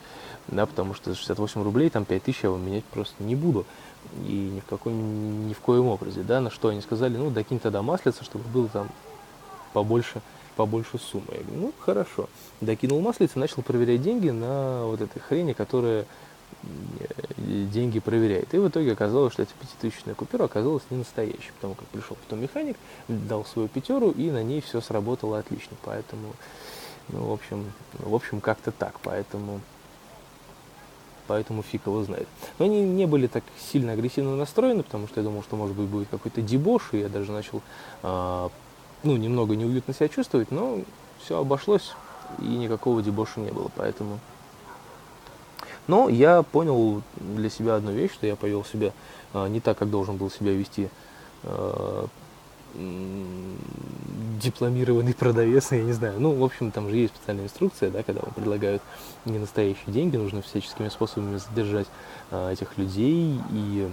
Да, 0.48 0.64
потому 0.64 0.94
что 0.94 1.10
за 1.10 1.16
68 1.16 1.62
рублей 1.62 1.90
там 1.90 2.06
5000 2.06 2.44
я 2.44 2.50
вам 2.50 2.64
менять 2.64 2.84
просто 2.84 3.22
не 3.22 3.34
буду. 3.34 3.66
И 4.26 4.32
ни 4.32 4.60
в, 4.60 4.64
какой, 4.64 4.92
ни 4.94 5.52
в 5.52 5.60
коем 5.60 5.86
образе. 5.86 6.22
Да, 6.22 6.40
на 6.40 6.50
что 6.50 6.68
они 6.68 6.80
сказали, 6.80 7.16
ну, 7.16 7.30
докинь 7.30 7.60
тогда 7.60 7.82
маслица, 7.82 8.24
чтобы 8.24 8.48
было 8.48 8.68
там 8.68 8.88
побольше, 9.74 10.22
побольше 10.56 10.98
суммы. 10.98 11.26
Я 11.30 11.40
говорю, 11.40 11.60
ну, 11.60 11.72
хорошо. 11.78 12.28
Докинул 12.60 13.00
маслица, 13.00 13.38
начал 13.38 13.62
проверять 13.62 14.02
деньги 14.02 14.30
на 14.30 14.84
вот 14.86 15.00
этой 15.00 15.20
хрени, 15.20 15.52
которая 15.52 16.06
деньги 17.38 17.98
проверяет. 17.98 18.52
И 18.54 18.58
в 18.58 18.68
итоге 18.68 18.92
оказалось, 18.92 19.32
что 19.32 19.42
эта 19.42 19.52
пятитысячная 19.54 20.14
купюра 20.14 20.44
оказалась 20.44 20.82
не 20.90 20.98
настоящей, 20.98 21.50
потому 21.56 21.74
как 21.74 21.86
пришел 21.88 22.16
потом 22.16 22.40
механик, 22.40 22.76
дал 23.08 23.44
свою 23.44 23.68
пятеру, 23.68 24.10
и 24.10 24.30
на 24.30 24.42
ней 24.42 24.60
все 24.60 24.80
сработало 24.80 25.38
отлично. 25.38 25.76
Поэтому, 25.82 26.34
ну, 27.08 27.26
в 27.26 27.32
общем, 27.32 27.72
в 27.98 28.14
общем, 28.14 28.40
как-то 28.40 28.70
так. 28.70 29.00
Поэтому, 29.02 29.60
поэтому 31.26 31.62
фиг 31.62 31.86
его 31.86 32.04
знает. 32.04 32.28
Но 32.58 32.66
они 32.66 32.82
не 32.82 33.06
были 33.06 33.26
так 33.26 33.44
сильно 33.72 33.92
агрессивно 33.92 34.36
настроены, 34.36 34.82
потому 34.82 35.08
что 35.08 35.20
я 35.20 35.24
думал, 35.24 35.42
что, 35.42 35.56
может 35.56 35.74
быть, 35.74 35.88
будет 35.88 36.08
какой-то 36.10 36.42
дебош, 36.42 36.90
и 36.92 36.98
я 36.98 37.08
даже 37.08 37.32
начал, 37.32 37.60
э, 38.02 38.48
ну, 39.04 39.16
немного 39.16 39.56
неуютно 39.56 39.94
себя 39.94 40.08
чувствовать, 40.08 40.50
но 40.50 40.80
все 41.22 41.38
обошлось, 41.38 41.92
и 42.38 42.44
никакого 42.44 43.02
дебоша 43.02 43.40
не 43.40 43.50
было. 43.50 43.70
Поэтому 43.76 44.18
но 45.88 46.08
я 46.08 46.42
понял 46.42 47.02
для 47.16 47.50
себя 47.50 47.76
одну 47.76 47.92
вещь, 47.92 48.12
что 48.12 48.26
я 48.26 48.36
повел 48.36 48.64
себя 48.64 48.92
а, 49.32 49.48
не 49.48 49.60
так, 49.60 49.78
как 49.78 49.90
должен 49.90 50.16
был 50.16 50.30
себя 50.30 50.52
вести 50.52 50.88
а, 51.42 52.06
дипломированный 54.40 55.14
продавец, 55.14 55.72
я 55.72 55.82
не 55.82 55.92
знаю. 55.92 56.20
Ну, 56.20 56.34
в 56.34 56.42
общем, 56.42 56.70
там 56.70 56.88
же 56.88 56.96
есть 56.96 57.14
специальная 57.14 57.44
инструкция, 57.44 57.90
да, 57.90 58.02
когда 58.02 58.22
вам 58.22 58.32
предлагают 58.32 58.80
не 59.24 59.38
настоящие 59.38 59.92
деньги, 59.92 60.16
нужно 60.16 60.40
всяческими 60.42 60.88
способами 60.88 61.36
задержать 61.36 61.88
а, 62.30 62.52
этих 62.52 62.78
людей 62.78 63.38
и 63.50 63.90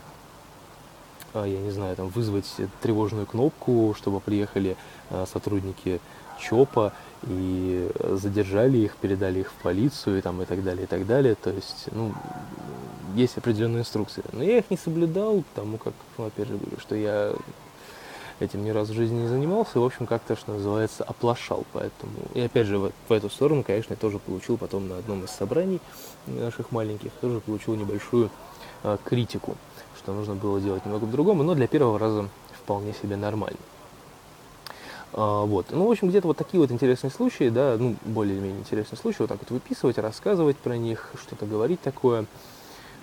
я 1.34 1.60
не 1.60 1.72
знаю, 1.72 1.96
там 1.96 2.10
вызвать 2.10 2.50
тревожную 2.82 3.26
кнопку, 3.26 3.96
чтобы 3.98 4.20
приехали 4.20 4.76
а, 5.10 5.26
сотрудники 5.32 6.00
ЧОПа 6.40 6.94
и 7.24 7.90
задержали 8.14 8.78
их, 8.78 8.96
передали 8.96 9.42
их 9.42 9.52
в 9.52 9.56
полицию 9.62 10.20
и, 10.20 10.22
там, 10.22 10.42
и 10.42 10.46
так 10.46 10.64
далее, 10.64 10.86
и 10.86 10.88
так 10.88 11.06
далее. 11.06 11.36
То 11.36 11.50
есть, 11.50 11.90
ну, 11.92 12.14
есть 13.16 13.38
определенные 13.38 13.82
инструкции. 13.82 14.24
Но 14.32 14.44
я 14.44 14.60
их 14.60 14.70
не 14.70 14.78
соблюдал, 14.78 15.44
потому 15.54 15.78
как, 15.78 15.94
ну, 16.18 16.28
опять 16.28 16.48
же 16.48 16.58
говорю, 16.58 16.80
что 16.80 16.96
я 16.96 17.34
этим 18.40 18.64
ни 18.64 18.70
разу 18.70 18.94
в 18.94 18.96
жизни 18.96 19.22
не 19.22 19.28
занимался, 19.28 19.72
и, 19.76 19.80
в 19.80 19.84
общем, 19.84 20.06
как-то, 20.06 20.36
что 20.36 20.54
называется, 20.54 21.04
оплошал. 21.04 21.66
Поэтому, 21.74 22.14
и 22.34 22.42
опять 22.42 22.68
же, 22.68 22.78
в, 22.78 22.92
в 23.08 23.12
эту 23.12 23.30
сторону, 23.30 23.64
конечно, 23.64 23.94
я 23.94 23.98
тоже 23.98 24.20
получил 24.20 24.58
потом 24.58 24.88
на 24.88 24.98
одном 24.98 25.26
из 25.26 25.32
собраний 25.32 25.82
наших 26.26 26.72
маленьких, 26.72 27.12
тоже 27.22 27.42
получил 27.42 27.76
небольшую 27.76 28.30
э, 28.84 28.98
критику, 29.04 29.58
что 30.10 30.16
нужно 30.16 30.36
было 30.36 30.60
делать 30.60 30.86
немного 30.86 31.06
по-другому, 31.06 31.44
но 31.44 31.54
для 31.54 31.68
первого 31.68 32.00
раза 32.00 32.28
вполне 32.64 32.94
себе 32.94 33.16
нормально. 33.16 33.60
А, 35.14 35.46
вот. 35.46 35.68
Ну, 35.70 35.88
в 35.88 35.92
общем, 35.92 36.10
где-то 36.10 36.28
вот 36.28 36.38
такие 36.38 36.60
вот 36.60 36.72
интересные 36.72 37.12
случаи, 37.12 37.50
да, 37.50 37.76
ну, 37.78 37.96
более-менее 38.06 38.60
интересные 38.60 38.98
случаи, 38.98 39.20
вот 39.20 39.30
так 39.30 39.40
вот 39.40 39.52
выписывать, 39.52 40.00
рассказывать 40.00 40.58
про 40.58 40.78
них, 40.78 41.12
что-то 41.22 41.46
говорить 41.46 41.82
такое, 41.82 42.26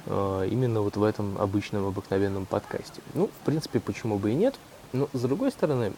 а, 0.07 0.43
именно 0.45 0.83
вот 0.83 0.97
в 0.97 1.03
этом 1.05 1.41
обычном, 1.41 1.87
обыкновенном 1.87 2.45
подкасте. 2.45 3.01
Ну, 3.15 3.29
в 3.29 3.45
принципе, 3.45 3.79
почему 3.79 4.19
бы 4.19 4.33
и 4.33 4.35
нет, 4.35 4.57
но, 4.93 5.09
с 5.13 5.21
другой 5.21 5.53
стороны, 5.53 5.93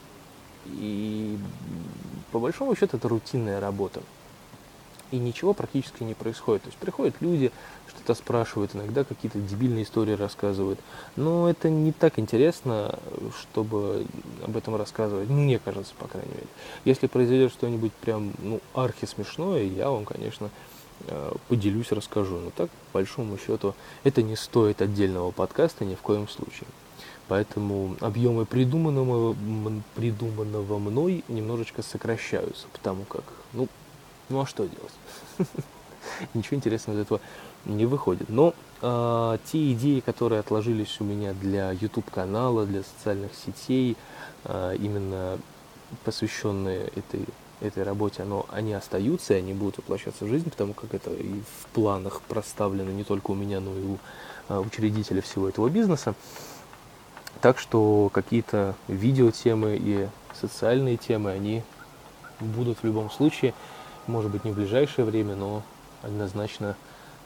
и 0.67 1.39
по 2.33 2.39
большому 2.39 2.77
счету 2.77 2.99
это 2.99 3.09
рутинная 3.09 3.61
работа. 3.61 4.03
И 5.11 5.19
ничего 5.19 5.55
практически 5.55 6.03
не 6.03 6.15
происходит. 6.15 6.63
То 6.63 6.69
есть 6.69 6.79
приходят 6.79 7.15
люди, 7.21 7.53
что-то 7.89 8.15
спрашивают, 8.15 8.75
иногда 8.75 9.05
какие-то 9.05 9.39
дебильные 9.39 9.85
истории 9.85 10.13
рассказывают. 10.13 10.79
Но 11.17 11.49
это 11.49 11.71
не 11.71 11.93
так 11.93 12.19
интересно, 12.19 12.99
чтобы 13.41 14.07
об 14.45 14.57
этом 14.57 14.77
рассказывать, 14.77 15.29
мне 15.29 15.59
кажется, 15.59 15.95
по 15.99 16.09
крайней 16.09 16.31
мере. 16.31 16.47
Если 16.85 17.07
произойдет 17.07 17.53
что-нибудь 17.53 17.93
прям, 17.93 18.33
ну, 18.39 18.61
архи 18.75 19.07
смешное, 19.07 19.65
я 19.65 19.91
вам, 19.91 20.05
конечно, 20.05 20.51
э, 21.07 21.33
поделюсь, 21.49 21.93
расскажу. 21.93 22.37
Но 22.37 22.51
так, 22.51 22.71
по 22.93 22.99
большому 22.99 23.39
счету, 23.39 23.75
это 24.05 24.23
не 24.23 24.37
стоит 24.37 24.83
отдельного 24.83 25.31
подкаста 25.31 25.85
ни 25.85 25.95
в 25.95 26.01
коем 26.01 26.29
случае. 26.29 26.69
Поэтому 27.29 27.95
объемы 28.01 28.47
придуманного, 28.47 29.37
придуманного 29.95 30.79
мной 30.79 31.25
немножечко 31.29 31.83
сокращаются, 31.83 32.67
потому 32.73 33.05
как, 33.05 33.25
ну, 33.53 33.69
ну 34.29 34.41
а 34.41 34.47
что 34.47 34.67
делать? 34.67 35.49
Ничего 36.35 36.57
интересного 36.57 36.99
из 36.99 37.03
этого 37.03 37.21
не 37.65 37.87
выходит. 37.87 38.29
Но 38.29 38.55
э, 38.83 39.39
те 39.51 39.73
идеи, 39.73 40.01
которые 40.01 40.41
отложились 40.41 41.01
у 41.01 41.05
меня 41.05 41.35
для 41.35 41.73
YouTube 41.73 42.11
канала, 42.11 42.67
для 42.67 42.83
социальных 42.83 43.33
сетей, 43.35 43.97
э, 44.45 44.77
именно 44.79 45.39
посвященные 46.05 46.89
этой 46.89 47.25
этой 47.61 47.83
работе, 47.83 48.23
оно, 48.23 48.47
они 48.51 48.73
остаются, 48.73 49.35
и 49.35 49.39
они 49.39 49.53
будут 49.53 49.79
воплощаться 49.79 50.25
в 50.25 50.29
жизнь, 50.29 50.49
потому 50.49 50.75
как 50.75 50.95
это 50.95 51.11
и 51.11 51.41
в 51.41 51.67
планах 51.73 52.21
проставлено 52.23 52.91
не 52.93 53.05
только 53.05 53.33
у 53.33 53.35
меня, 53.35 53.61
но 53.61 53.75
и 53.75 53.83
у 53.83 53.99
э, 54.49 54.59
учредителя 54.59 55.23
всего 55.23 55.49
этого 55.49 55.69
бизнеса. 55.69 56.15
Так 57.41 57.59
что 57.59 58.11
какие-то 58.13 58.75
видеотемы 58.89 59.77
и 59.81 60.09
социальные 60.41 60.97
темы, 60.97 61.31
они 61.31 61.63
будут 62.41 62.79
в 62.79 62.85
любом 62.85 63.11
случае 63.11 63.55
может 64.09 64.31
быть 64.31 64.45
не 64.45 64.51
в 64.51 64.57
ближайшее 64.57 65.05
время, 65.05 65.37
но 65.37 65.63
однозначно 66.03 66.77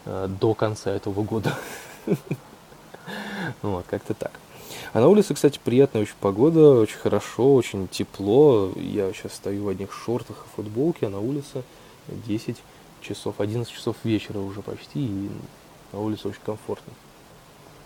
э, 0.05 0.29
до 0.41 0.55
конца 0.55 0.91
этого 0.91 1.23
года. 1.23 1.55
Вот, 3.63 3.85
как-то 3.89 4.15
так. 4.15 4.31
А 4.93 5.01
на 5.01 5.09
улице, 5.09 5.35
кстати, 5.35 5.59
приятная 5.63 6.03
очень 6.03 6.15
погода, 6.21 6.81
очень 6.81 6.99
хорошо, 6.99 7.55
очень 7.55 7.89
тепло. 7.89 8.71
Я 8.77 9.13
сейчас 9.13 9.35
стою 9.35 9.65
в 9.65 9.69
одних 9.69 9.93
шортах 9.93 10.37
и 10.47 10.57
футболке, 10.57 11.07
а 11.07 11.11
на 11.11 11.19
улице 11.19 11.65
10 12.09 12.59
часов, 13.01 13.41
11 13.41 13.73
часов 13.73 13.97
вечера 14.05 14.39
уже 14.39 14.63
почти, 14.63 15.05
и 15.05 15.31
на 15.93 16.01
улице 16.01 16.29
очень 16.29 16.41
комфортно. 16.45 16.93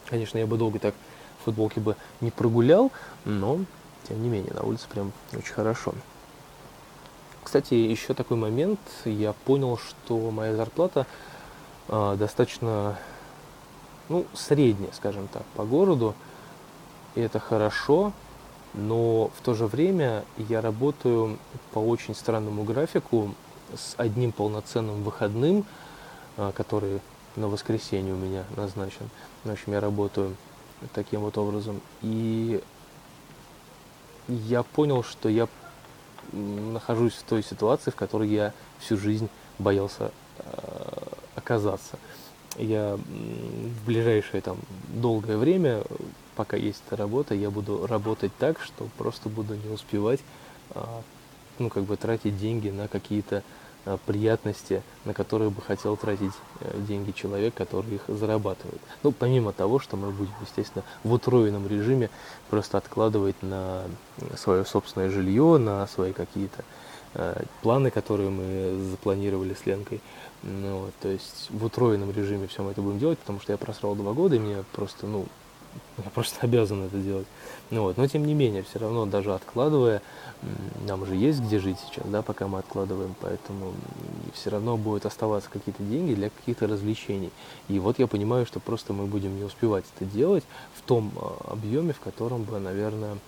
Конечно, 0.07 0.39
я 0.39 0.47
бы 0.47 0.59
долго 0.59 0.79
так 0.79 0.95
в 1.41 1.45
футболке 1.45 1.81
бы 1.81 1.97
не 2.21 2.31
прогулял, 2.31 2.93
но, 3.25 3.61
тем 4.09 4.23
не 4.23 4.29
менее, 4.29 4.53
на 4.53 4.63
улице 4.63 4.87
прям 4.89 5.13
очень 5.33 5.55
хорошо. 5.55 5.95
Кстати, 7.47 7.75
еще 7.75 8.13
такой 8.13 8.37
момент, 8.37 8.81
я 9.05 9.33
понял, 9.33 9.79
что 9.79 10.33
моя 10.33 10.57
зарплата 10.57 11.07
э, 11.87 12.17
достаточно, 12.19 12.99
ну, 14.09 14.27
средняя, 14.35 14.91
скажем 14.91 15.29
так, 15.29 15.45
по 15.55 15.63
городу, 15.63 16.17
и 17.15 17.21
это 17.21 17.39
хорошо, 17.39 18.13
но 18.75 19.29
в 19.29 19.45
то 19.45 19.55
же 19.55 19.67
время 19.67 20.25
я 20.39 20.61
работаю 20.61 21.39
по 21.73 21.79
очень 21.79 22.17
странному 22.17 22.65
графику 22.65 23.33
с 23.73 23.95
одним 23.97 24.33
полноценным 24.33 25.05
выходным, 25.05 25.65
э, 26.39 26.51
который 26.53 27.01
на 27.37 27.47
воскресенье 27.47 28.13
у 28.13 28.19
меня 28.19 28.43
назначен. 28.57 29.09
В 29.45 29.53
общем, 29.53 29.73
я 29.73 29.81
работаю 29.81 30.35
таким 30.95 31.21
вот 31.21 31.39
образом. 31.39 31.81
И 32.03 32.61
я 34.27 34.65
понял, 34.65 35.05
что 35.05 35.29
я 35.29 35.47
нахожусь 36.33 37.15
в 37.15 37.23
той 37.23 37.43
ситуации, 37.43 37.91
в 37.91 37.97
которой 37.97 38.29
я 38.29 38.53
всю 38.79 38.97
жизнь 38.97 39.29
боялся 39.59 40.11
э, 40.39 40.43
оказаться. 41.35 41.99
Я 42.59 42.97
в 42.97 43.87
ближайшее 43.87 44.41
там 44.41 44.57
долгое 44.89 45.37
время, 45.37 45.83
пока 46.37 46.57
есть 46.57 46.83
эта 46.87 46.97
работа, 46.97 47.35
я 47.35 47.51
буду 47.51 47.87
работать 47.87 48.33
так, 48.39 48.61
что 48.61 48.89
просто 48.97 49.29
буду 49.29 49.55
не 49.55 49.69
успевать, 49.69 50.21
э, 50.75 50.83
ну 51.59 51.69
как 51.71 51.85
бы 51.85 51.97
тратить 51.97 52.39
деньги 52.39 52.71
на 52.71 52.89
какие-то 52.89 53.43
приятности, 54.07 54.83
на 55.05 55.15
которые 55.15 55.51
бы 55.51 55.63
хотел 55.63 55.97
тратить 55.97 56.33
э, 56.61 56.79
деньги 56.89 57.13
человек, 57.13 57.55
который 57.55 57.95
их 57.95 58.03
зарабатывает. 58.09 58.81
Ну, 59.03 59.13
помимо 59.13 59.53
того, 59.53 59.79
что 59.79 59.97
мы 59.97 60.11
будем, 60.11 60.33
естественно, 60.41 60.85
в 61.05 61.13
утроенном 61.13 61.67
режиме 61.69 62.11
просто 62.51 62.79
откладывать 62.79 63.41
на 63.43 63.85
свое 64.37 64.65
собственное 64.65 65.09
жилье, 65.11 65.59
на 65.59 65.87
свои 65.87 66.13
какие-то 66.13 66.65
э, 67.15 67.45
планы, 67.63 67.91
которые 67.91 68.31
мы 68.31 68.91
запланировали 68.91 69.55
с 69.55 69.65
Ленкой. 69.67 70.01
Ну, 70.43 70.81
вот, 70.81 70.95
то 71.01 71.09
есть 71.09 71.49
в 71.51 71.65
утроенном 71.65 72.11
режиме 72.11 72.47
все 72.47 72.63
мы 72.63 72.73
это 72.73 72.83
будем 72.83 72.99
делать, 72.99 73.19
потому 73.19 73.41
что 73.41 73.53
я 73.53 73.59
просрал 73.59 73.95
два 73.95 74.13
года, 74.13 74.37
и 74.37 74.39
мне 74.39 74.65
просто, 74.73 75.07
ну, 75.07 75.27
я 75.99 76.11
просто 76.11 76.39
обязан 76.41 76.85
это 76.85 76.97
делать. 76.97 77.27
Ну 77.71 77.83
вот, 77.83 77.97
но 77.97 78.07
тем 78.07 78.25
не 78.25 78.35
менее, 78.35 78.63
все 78.63 78.79
равно 78.79 79.07
даже 79.07 79.35
откладывая, 79.35 80.01
нам 80.87 81.05
же 81.05 81.17
есть 81.17 81.41
где 81.41 81.59
жить 81.59 81.79
сейчас, 81.81 82.07
да, 82.07 82.23
пока 82.23 82.47
мы 82.47 82.61
откладываем, 82.61 83.17
поэтому 83.21 83.73
все 84.35 84.51
равно 84.51 84.77
будут 84.77 85.05
оставаться 85.05 85.51
какие-то 85.51 85.83
деньги 85.83 86.15
для 86.15 86.31
каких-то 86.31 86.69
развлечений. 86.69 87.33
И 87.69 87.81
вот 87.81 87.99
я 87.99 88.07
понимаю, 88.07 88.47
что 88.47 88.61
просто 88.61 88.93
мы 88.93 89.07
будем 89.07 89.37
не 89.37 89.43
успевать 89.43 89.85
это 89.97 90.09
делать 90.09 90.45
в 90.77 90.83
том 90.83 91.11
а, 91.17 91.53
объеме, 91.53 91.93
в 91.93 91.99
котором 91.99 92.45
бы, 92.45 92.61
наверное, 92.61 93.19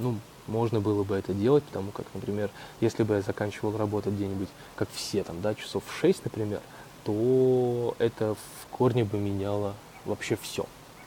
ну, 0.00 0.16
можно 0.46 0.80
было 0.80 1.04
бы 1.04 1.14
это 1.14 1.34
делать, 1.34 1.62
потому 1.64 1.90
как, 1.90 2.06
например, 2.14 2.48
если 2.80 3.02
бы 3.02 3.16
я 3.16 3.20
заканчивал 3.20 3.76
работать 3.76 4.14
где-нибудь, 4.14 4.48
как 4.74 4.88
все 4.94 5.22
там, 5.22 5.42
да, 5.42 5.54
часов 5.54 5.82
в 5.86 6.00
6, 6.00 6.24
например, 6.24 6.60
то 7.04 7.94
это 7.98 8.34
в 8.36 8.66
корне 8.74 9.04
бы 9.04 9.18
меняло 9.18 9.74
вообще 10.06 10.36
все 10.40 10.64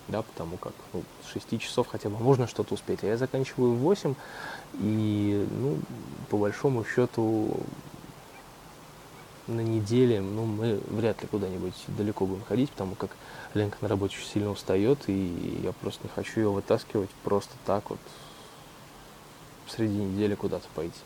да, 0.07 0.21
потому 0.21 0.57
как 0.57 0.73
ну, 0.93 1.03
с 1.25 1.31
6 1.33 1.59
часов 1.59 1.87
хотя 1.87 2.09
бы 2.09 2.17
можно 2.17 2.47
что-то 2.47 2.73
успеть, 2.73 3.03
а 3.03 3.07
я 3.07 3.17
заканчиваю 3.17 3.73
в 3.73 3.79
8, 3.79 4.15
и, 4.75 5.47
ну, 5.51 5.77
по 6.29 6.37
большому 6.37 6.85
счету, 6.85 7.59
на 9.47 9.61
неделе, 9.61 10.21
ну, 10.21 10.45
мы 10.45 10.79
вряд 10.87 11.21
ли 11.21 11.27
куда-нибудь 11.27 11.75
далеко 11.87 12.25
будем 12.25 12.43
ходить, 12.43 12.71
потому 12.71 12.95
как 12.95 13.11
Ленка 13.53 13.77
на 13.81 13.87
работе 13.87 14.17
очень 14.17 14.27
сильно 14.27 14.51
устает, 14.51 14.99
и 15.07 15.61
я 15.63 15.71
просто 15.71 16.03
не 16.03 16.09
хочу 16.09 16.39
ее 16.39 16.49
вытаскивать 16.49 17.09
просто 17.23 17.53
так 17.65 17.89
вот 17.89 17.99
среди 19.67 19.95
недели 19.95 20.35
куда-то 20.35 20.67
пойти. 20.75 20.99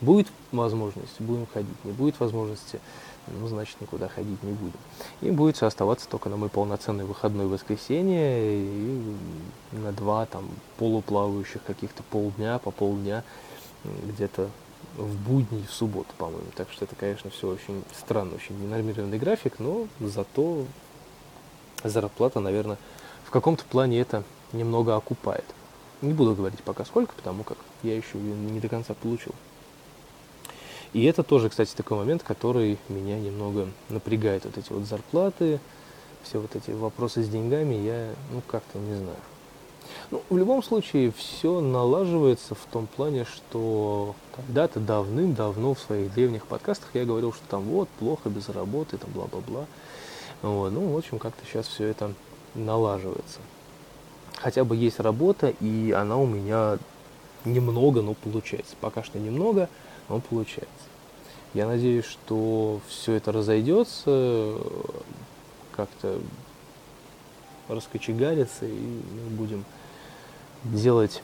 Будет 0.00 0.28
возможность, 0.52 1.20
будем 1.20 1.46
ходить, 1.46 1.84
не 1.84 1.92
будет 1.92 2.18
возможности, 2.20 2.80
ну, 3.28 3.46
значит, 3.48 3.80
никуда 3.80 4.08
ходить 4.08 4.42
не 4.42 4.52
будем. 4.52 4.78
И 5.20 5.30
будет 5.30 5.62
оставаться 5.62 6.08
только 6.08 6.28
на 6.28 6.36
мой 6.36 6.48
полноценный 6.48 7.04
выходной 7.04 7.46
воскресенье 7.46 8.62
и 8.62 9.16
на 9.72 9.92
два 9.92 10.26
там 10.26 10.48
полуплавающих 10.78 11.62
каких-то 11.62 12.02
полдня, 12.02 12.58
по 12.58 12.70
полдня 12.70 13.24
где-то 13.84 14.48
в 14.96 15.16
будни, 15.16 15.64
в 15.68 15.72
субботу, 15.72 16.08
по-моему. 16.18 16.50
Так 16.54 16.70
что 16.70 16.84
это, 16.84 16.96
конечно, 16.96 17.30
все 17.30 17.48
очень 17.48 17.82
странно, 17.96 18.34
очень 18.34 18.60
ненормированный 18.60 19.18
график, 19.18 19.58
но 19.58 19.86
зато 20.00 20.64
зарплата, 21.84 22.40
наверное, 22.40 22.78
в 23.24 23.30
каком-то 23.30 23.64
плане 23.64 24.00
это 24.00 24.24
немного 24.52 24.96
окупает. 24.96 25.44
Не 26.02 26.12
буду 26.12 26.34
говорить 26.34 26.62
пока 26.62 26.84
сколько, 26.84 27.14
потому 27.14 27.44
как 27.44 27.58
я 27.82 27.96
еще 27.96 28.18
ее 28.18 28.34
не 28.34 28.60
до 28.60 28.68
конца 28.68 28.94
получил. 28.94 29.32
И 30.92 31.04
это 31.04 31.22
тоже, 31.22 31.48
кстати, 31.48 31.74
такой 31.74 31.96
момент, 31.96 32.22
который 32.22 32.78
меня 32.88 33.18
немного 33.18 33.68
напрягает. 33.88 34.44
Вот 34.44 34.58
эти 34.58 34.72
вот 34.72 34.84
зарплаты, 34.84 35.58
все 36.22 36.38
вот 36.38 36.54
эти 36.54 36.70
вопросы 36.70 37.22
с 37.22 37.28
деньгами, 37.28 37.74
я, 37.74 38.10
ну, 38.30 38.42
как-то 38.46 38.78
не 38.78 38.96
знаю. 38.96 39.16
Ну, 40.10 40.22
в 40.28 40.36
любом 40.36 40.62
случае, 40.62 41.12
все 41.16 41.60
налаживается 41.60 42.54
в 42.54 42.64
том 42.70 42.86
плане, 42.86 43.24
что 43.24 44.14
когда-то 44.36 44.80
давным-давно 44.80 45.74
в 45.74 45.80
своих 45.80 46.12
древних 46.12 46.46
подкастах 46.46 46.90
я 46.94 47.04
говорил, 47.04 47.32
что 47.32 47.42
там 47.48 47.62
вот, 47.62 47.88
плохо 47.98 48.28
без 48.28 48.48
работы, 48.50 48.98
там 48.98 49.10
бла-бла-бла. 49.12 49.66
Вот, 50.42 50.70
ну, 50.70 50.92
в 50.92 50.98
общем, 50.98 51.18
как-то 51.18 51.44
сейчас 51.46 51.66
все 51.66 51.86
это 51.86 52.12
налаживается. 52.54 53.38
Хотя 54.36 54.64
бы 54.64 54.76
есть 54.76 55.00
работа, 55.00 55.54
и 55.60 55.92
она 55.92 56.16
у 56.16 56.26
меня 56.26 56.78
немного, 57.44 58.02
но 58.02 58.14
получается. 58.14 58.74
Пока 58.80 59.02
что 59.02 59.18
немного, 59.18 59.68
но 60.08 60.20
получается. 60.20 60.68
Я 61.54 61.66
надеюсь, 61.66 62.06
что 62.06 62.80
все 62.88 63.14
это 63.14 63.30
разойдется, 63.32 64.56
как-то 65.72 66.18
раскочегарится, 67.68 68.66
и 68.66 68.72
мы 68.72 69.36
будем 69.36 69.64
делать 70.64 71.22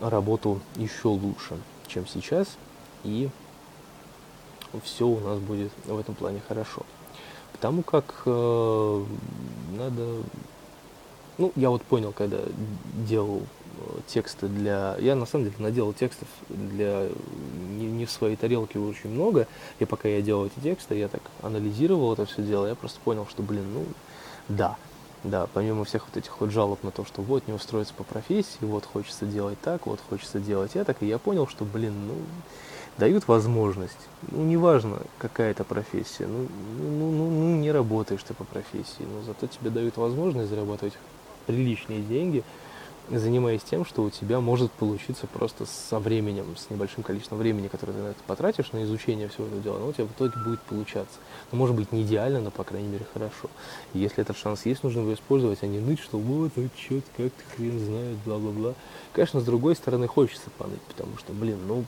работу 0.00 0.60
еще 0.76 1.08
лучше, 1.08 1.58
чем 1.86 2.06
сейчас, 2.06 2.56
и 3.04 3.28
все 4.84 5.06
у 5.06 5.20
нас 5.20 5.38
будет 5.38 5.72
в 5.86 5.98
этом 5.98 6.14
плане 6.14 6.40
хорошо. 6.46 6.82
Потому 7.52 7.82
как 7.82 8.22
э, 8.26 9.04
надо... 9.76 10.22
Ну, 11.38 11.52
я 11.56 11.70
вот 11.70 11.82
понял, 11.82 12.12
когда 12.12 12.38
делал 13.06 13.42
э, 13.78 14.00
тексты 14.06 14.46
для... 14.46 14.96
Я 15.00 15.14
на 15.14 15.26
самом 15.26 15.46
деле 15.46 15.56
наделал 15.58 15.92
текстов 15.92 16.28
для 16.48 17.08
не 17.98 18.06
в 18.06 18.10
своей 18.10 18.36
тарелке 18.36 18.78
очень 18.78 19.10
много. 19.10 19.46
И 19.78 19.84
пока 19.84 20.08
я 20.08 20.22
делал 20.22 20.46
эти 20.46 20.58
тексты, 20.62 20.96
я 20.96 21.08
так 21.08 21.22
анализировал 21.42 22.12
это 22.14 22.24
все 22.24 22.42
дело, 22.42 22.66
я 22.66 22.74
просто 22.74 22.98
понял, 23.04 23.26
что, 23.28 23.42
блин, 23.42 23.64
ну, 23.74 23.84
да, 24.48 24.76
да, 25.24 25.48
помимо 25.52 25.84
всех 25.84 26.06
вот 26.06 26.16
этих 26.16 26.40
вот 26.40 26.50
жалоб 26.50 26.82
на 26.84 26.90
то, 26.90 27.04
что 27.04 27.22
вот 27.22 27.46
не 27.48 27.52
устроиться 27.52 27.92
по 27.94 28.04
профессии, 28.04 28.58
вот 28.62 28.84
хочется 28.84 29.26
делать 29.26 29.60
так, 29.60 29.86
вот 29.86 30.00
хочется 30.08 30.38
делать 30.38 30.76
это, 30.76 30.94
и 31.00 31.06
я 31.06 31.18
понял, 31.18 31.46
что, 31.48 31.64
блин, 31.64 31.94
ну, 32.06 32.14
дают 32.98 33.28
возможность, 33.28 33.98
ну, 34.30 34.44
неважно, 34.44 35.02
какая 35.18 35.50
это 35.50 35.64
профессия, 35.64 36.26
ну, 36.26 36.46
ну, 36.78 37.10
ну, 37.12 37.30
ну, 37.30 37.56
не 37.56 37.72
работаешь 37.72 38.22
ты 38.22 38.34
по 38.34 38.44
профессии, 38.44 39.02
но 39.02 39.22
зато 39.26 39.46
тебе 39.46 39.70
дают 39.70 39.96
возможность 39.96 40.50
зарабатывать 40.50 40.94
приличные 41.46 42.00
деньги, 42.00 42.44
занимаясь 43.10 43.62
тем, 43.62 43.84
что 43.84 44.02
у 44.02 44.10
тебя 44.10 44.40
может 44.40 44.70
получиться 44.72 45.26
просто 45.26 45.66
со 45.66 45.98
временем, 45.98 46.56
с 46.56 46.70
небольшим 46.70 47.02
количеством 47.02 47.38
времени, 47.38 47.68
которое 47.68 47.92
ты 47.92 47.98
на 47.98 48.08
это 48.08 48.22
потратишь, 48.26 48.72
на 48.72 48.84
изучение 48.84 49.28
всего 49.28 49.46
этого 49.46 49.62
дела, 49.62 49.78
но 49.78 49.88
у 49.88 49.92
тебя 49.92 50.04
в 50.04 50.12
итоге 50.12 50.32
будет 50.44 50.60
получаться. 50.62 51.18
Ну, 51.50 51.58
может 51.58 51.74
быть, 51.74 51.92
не 51.92 52.02
идеально, 52.02 52.40
но, 52.40 52.50
по 52.50 52.64
крайней 52.64 52.88
мере, 52.88 53.06
хорошо. 53.12 53.48
И 53.94 53.98
если 53.98 54.20
этот 54.20 54.36
шанс 54.36 54.66
есть, 54.66 54.82
нужно 54.82 55.00
его 55.00 55.14
использовать, 55.14 55.62
а 55.62 55.66
не 55.66 55.78
ныть, 55.78 56.00
что 56.00 56.18
вот, 56.18 56.52
а 56.56 56.68
что 56.76 57.00
как 57.16 57.32
ты 57.32 57.56
хрен 57.56 57.78
знает, 57.78 58.18
бла-бла-бла. 58.24 58.74
Конечно, 59.12 59.40
с 59.40 59.44
другой 59.44 59.74
стороны, 59.76 60.06
хочется 60.06 60.50
поныть, 60.58 60.82
потому 60.82 61.16
что, 61.18 61.32
блин, 61.32 61.58
ну, 61.66 61.84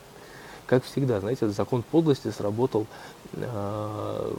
как 0.67 0.85
всегда, 0.85 1.21
знаете, 1.21 1.49
закон 1.49 1.83
подлости 1.83 2.31
сработал 2.31 2.87
э, 3.33 4.35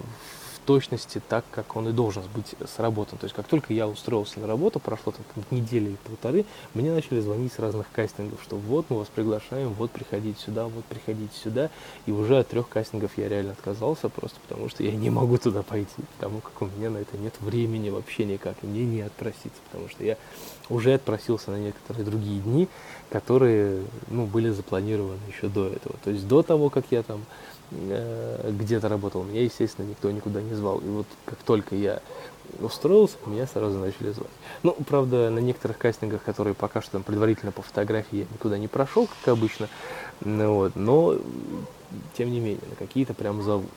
точности 0.65 1.21
так, 1.27 1.45
как 1.51 1.75
он 1.75 1.89
и 1.89 1.91
должен 1.91 2.23
быть 2.33 2.55
сработан. 2.67 3.17
То 3.17 3.25
есть 3.25 3.35
как 3.35 3.47
только 3.47 3.73
я 3.73 3.87
устроился 3.87 4.39
на 4.39 4.47
работу, 4.47 4.79
прошло 4.79 5.13
там 5.13 5.43
недели 5.51 5.89
или 5.89 5.97
полторы, 6.03 6.45
мне 6.73 6.91
начали 6.91 7.19
звонить 7.19 7.53
с 7.53 7.59
разных 7.59 7.87
кастингов, 7.91 8.39
что 8.43 8.55
вот 8.55 8.85
мы 8.89 8.99
вас 8.99 9.07
приглашаем, 9.07 9.73
вот 9.73 9.91
приходите 9.91 10.39
сюда, 10.39 10.65
вот 10.65 10.85
приходите 10.85 11.35
сюда. 11.35 11.69
И 12.05 12.11
уже 12.11 12.39
от 12.39 12.47
трех 12.47 12.69
кастингов 12.69 13.11
я 13.17 13.29
реально 13.29 13.53
отказался, 13.53 14.09
просто 14.09 14.39
потому 14.47 14.69
что 14.69 14.83
я 14.83 14.91
не 14.91 15.09
могу 15.09 15.37
туда 15.37 15.63
пойти, 15.63 16.03
потому 16.17 16.41
как 16.41 16.61
у 16.61 16.65
меня 16.65 16.89
на 16.89 16.97
это 16.97 17.17
нет 17.17 17.33
времени 17.39 17.89
вообще 17.89 18.25
никак, 18.25 18.55
и 18.61 18.67
мне 18.67 18.85
не 18.85 19.01
отпроситься, 19.01 19.59
потому 19.69 19.89
что 19.89 20.03
я 20.03 20.17
уже 20.69 20.93
отпросился 20.93 21.51
на 21.51 21.57
некоторые 21.57 22.05
другие 22.05 22.39
дни, 22.41 22.67
которые 23.09 23.83
ну, 24.09 24.25
были 24.25 24.49
запланированы 24.49 25.19
еще 25.27 25.47
до 25.47 25.67
этого. 25.67 25.95
То 26.03 26.11
есть 26.11 26.27
до 26.27 26.43
того, 26.43 26.69
как 26.69 26.85
я 26.91 27.03
там 27.03 27.25
где-то 27.71 28.89
работал, 28.89 29.23
меня, 29.23 29.43
естественно, 29.43 29.87
никто 29.87 30.11
никуда 30.11 30.41
не 30.41 30.53
звал. 30.53 30.79
И 30.79 30.87
вот 30.87 31.07
как 31.25 31.37
только 31.39 31.75
я 31.75 32.01
устроился, 32.59 33.15
меня 33.25 33.47
сразу 33.47 33.77
начали 33.79 34.11
звать. 34.11 34.31
Ну, 34.63 34.75
правда, 34.87 35.29
на 35.29 35.39
некоторых 35.39 35.77
кастингах, 35.77 36.21
которые 36.23 36.53
пока 36.53 36.81
что 36.81 36.91
там 36.91 37.03
предварительно 37.03 37.51
по 37.51 37.61
фотографии 37.61 38.19
я 38.19 38.25
никуда 38.31 38.57
не 38.57 38.67
прошел, 38.67 39.07
как 39.07 39.33
обычно, 39.33 39.69
ну, 40.19 40.55
вот, 40.55 40.75
но 40.75 41.15
тем 42.17 42.31
не 42.31 42.39
менее, 42.39 42.61
на 42.69 42.75
какие-то 42.75 43.13
прям 43.13 43.41
зовут. 43.41 43.71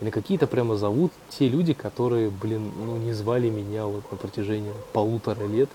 И 0.00 0.04
на 0.04 0.10
какие-то 0.10 0.46
прямо 0.46 0.76
зовут 0.76 1.12
те 1.28 1.48
люди, 1.48 1.72
которые, 1.72 2.30
блин, 2.30 2.70
ну 2.76 2.96
не 2.98 3.12
звали 3.12 3.48
меня 3.48 3.86
вот 3.86 4.10
на 4.12 4.16
протяжении 4.16 4.72
полутора 4.92 5.44
лет, 5.46 5.68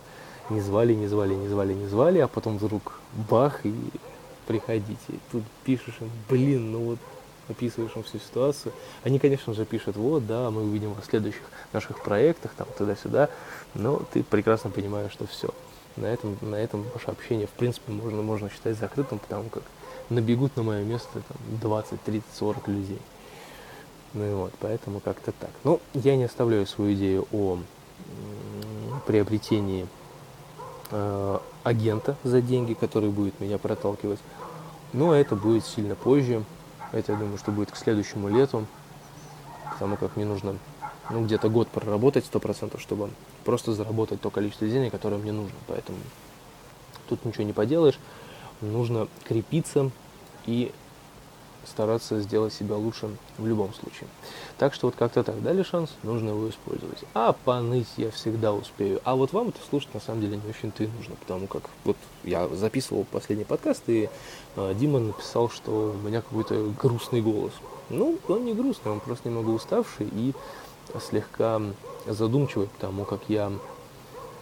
не 0.50 0.62
звали, 0.62 0.94
не 0.94 1.08
звали, 1.08 1.34
не 1.34 1.48
звали, 1.48 1.74
не 1.74 1.88
звали, 1.88 2.20
а 2.20 2.28
потом 2.28 2.58
вдруг 2.58 3.00
бах 3.30 3.66
и 3.66 3.74
приходите. 4.48 4.98
И 5.10 5.20
тут 5.32 5.44
пишешь 5.66 5.98
им, 6.00 6.10
блин, 6.30 6.72
ну 6.72 6.80
вот 6.80 7.00
описываешь 7.50 7.96
им 7.96 8.04
всю 8.04 8.20
ситуацию. 8.20 8.74
Они, 9.04 9.20
конечно 9.20 9.54
же, 9.54 9.66
пишут, 9.66 9.96
вот, 9.96 10.26
да, 10.26 10.50
мы 10.52 10.64
увидим 10.64 10.94
в 10.94 11.06
следующих 11.06 11.44
наших 11.72 12.02
проектах, 12.02 12.52
там, 12.58 12.68
туда-сюда, 12.78 13.30
но 13.74 14.02
ты 14.12 14.24
прекрасно 14.24 14.70
понимаешь, 14.70 15.12
что 15.12 15.28
все. 15.28 15.50
На 15.96 16.08
этом, 16.08 16.38
на 16.42 16.56
этом 16.56 16.84
ваше 16.94 17.08
общение, 17.08 17.48
в 17.48 17.52
принципе, 17.52 17.92
можно, 17.92 18.22
можно 18.22 18.50
считать 18.50 18.78
закрытым, 18.78 19.20
потому 19.20 19.50
как 19.50 19.64
набегут 20.10 20.56
на 20.58 20.64
мое 20.64 20.84
место 20.84 21.22
там, 21.28 21.38
20, 21.62 22.02
30, 22.02 22.26
40 22.34 22.68
людей. 22.68 23.00
Ну 24.14 24.26
и 24.26 24.34
вот, 24.34 24.54
поэтому 24.60 25.00
как-то 25.00 25.32
так. 25.32 25.50
Но 25.64 25.80
я 25.94 26.16
не 26.16 26.24
оставляю 26.26 26.68
свою 26.68 26.94
идею 26.94 27.28
о 27.32 27.60
приобретении 29.06 29.88
э, 30.92 31.40
агента 31.64 32.16
за 32.24 32.42
деньги, 32.42 32.74
который 32.74 33.10
будет 33.10 33.40
меня 33.40 33.58
проталкивать. 33.58 34.20
Но 34.94 35.16
это 35.16 35.36
будет 35.36 35.66
сильно 35.66 35.96
позже. 35.96 36.44
Это, 36.94 37.12
я 37.12 37.18
думаю, 37.18 37.38
что 37.38 37.52
будет 37.52 37.72
к 37.72 37.76
следующему 37.76 38.30
лету, 38.30 38.66
потому 39.74 39.98
как 39.98 40.16
мне 40.16 40.26
нужно 40.26 40.56
ну, 41.10 41.26
где-то 41.26 41.50
год 41.50 41.68
проработать 41.68 42.26
100%, 42.32 42.80
чтобы 42.80 43.10
просто 43.44 43.74
заработать 43.74 44.22
то 44.22 44.30
количество 44.30 44.68
денег, 44.68 44.92
которое 44.92 45.18
мне 45.18 45.32
нужно. 45.32 45.58
Поэтому 45.68 45.98
тут 47.10 47.26
ничего 47.26 47.44
не 47.44 47.54
поделаешь. 47.54 48.00
Нужно 48.62 49.08
крепиться 49.26 49.92
и 50.46 50.72
стараться 51.66 52.20
сделать 52.22 52.54
себя 52.54 52.76
лучше 52.76 53.10
в 53.38 53.48
любом 53.48 53.74
случае. 53.74 54.08
Так 54.58 54.74
что 54.74 54.88
вот 54.88 54.96
как-то 54.96 55.24
так 55.24 55.42
дали 55.42 55.64
шанс, 55.64 55.92
нужно 56.04 56.30
его 56.30 56.50
использовать. 56.50 57.00
А 57.14 57.34
поныть 57.34 57.88
я 57.98 58.12
всегда 58.12 58.54
успею. 58.54 59.02
А 59.04 59.16
вот 59.16 59.34
вам 59.34 59.50
это 59.50 59.60
слушать 59.70 59.94
на 59.94 60.00
самом 60.00 60.22
деле 60.22 60.38
не 60.38 60.50
очень-то 60.50 60.84
и 60.84 60.88
нужно, 60.88 61.16
потому 61.16 61.48
как 61.48 61.64
вот 61.84 61.98
я 62.24 62.48
записывал 62.50 63.06
последний 63.06 63.46
подкаст, 63.46 63.84
и 63.88 64.10
э, 64.56 64.74
Дима 64.76 65.00
написал, 65.00 65.50
что 65.50 65.96
у 65.96 66.08
меня 66.08 66.22
какой-то 66.22 66.74
грустный 66.82 67.22
голос. 67.22 67.54
Ну, 67.90 68.18
он 68.28 68.46
не 68.46 68.54
грустный, 68.54 68.92
он 68.92 69.00
просто 69.00 69.30
немного 69.30 69.50
уставший 69.50 70.08
и 70.12 70.34
слегка 71.00 71.62
задумчивый, 72.06 72.68
потому 72.68 73.06
как 73.06 73.22
я 73.28 73.52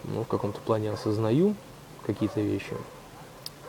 ну, 0.04 0.24
в 0.24 0.28
каком-то 0.28 0.60
плане 0.60 0.90
осознаю 0.90 1.54
какие-то 2.04 2.40
вещи, 2.40 2.74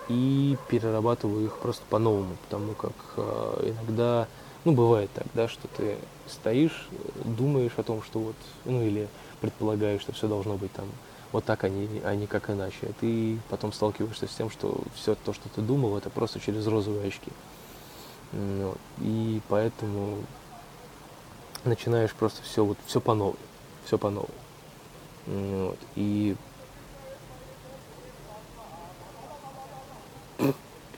и 0.09 0.57
перерабатываю 0.69 1.45
их 1.45 1.57
просто 1.57 1.83
по-новому, 1.89 2.35
потому 2.43 2.73
как 2.73 2.93
э, 3.17 3.71
иногда, 3.71 4.27
ну, 4.65 4.73
бывает 4.73 5.09
так, 5.13 5.25
да, 5.33 5.47
что 5.47 5.67
ты 5.77 5.97
стоишь, 6.27 6.87
думаешь 7.23 7.73
о 7.77 7.83
том, 7.83 8.03
что 8.03 8.19
вот, 8.19 8.35
ну, 8.65 8.81
или 8.81 9.07
предполагаешь, 9.41 10.01
что 10.01 10.11
все 10.11 10.27
должно 10.27 10.55
быть 10.55 10.71
там 10.73 10.85
вот 11.31 11.45
так, 11.45 11.63
а 11.63 11.69
не, 11.69 12.01
а 12.03 12.15
не 12.15 12.27
как 12.27 12.49
иначе. 12.49 12.77
А 12.83 12.93
ты 12.99 13.39
потом 13.49 13.73
сталкиваешься 13.73 14.27
с 14.27 14.35
тем, 14.35 14.49
что 14.49 14.81
все 14.95 15.15
то, 15.15 15.33
что 15.33 15.49
ты 15.49 15.61
думал, 15.61 15.97
это 15.97 16.09
просто 16.09 16.39
через 16.39 16.65
розовые 16.67 17.07
очки. 17.07 17.31
Вот. 18.31 18.77
И 18.99 19.41
поэтому 19.49 20.17
начинаешь 21.65 22.13
просто 22.13 22.41
все 22.43 22.63
вот 22.63 22.77
все 22.85 23.01
по 23.01 23.13
новой, 23.13 23.37
все 23.85 23.97
по 23.97 24.09
новой. 24.09 24.29
Вот. 25.25 25.79
И 25.95 26.35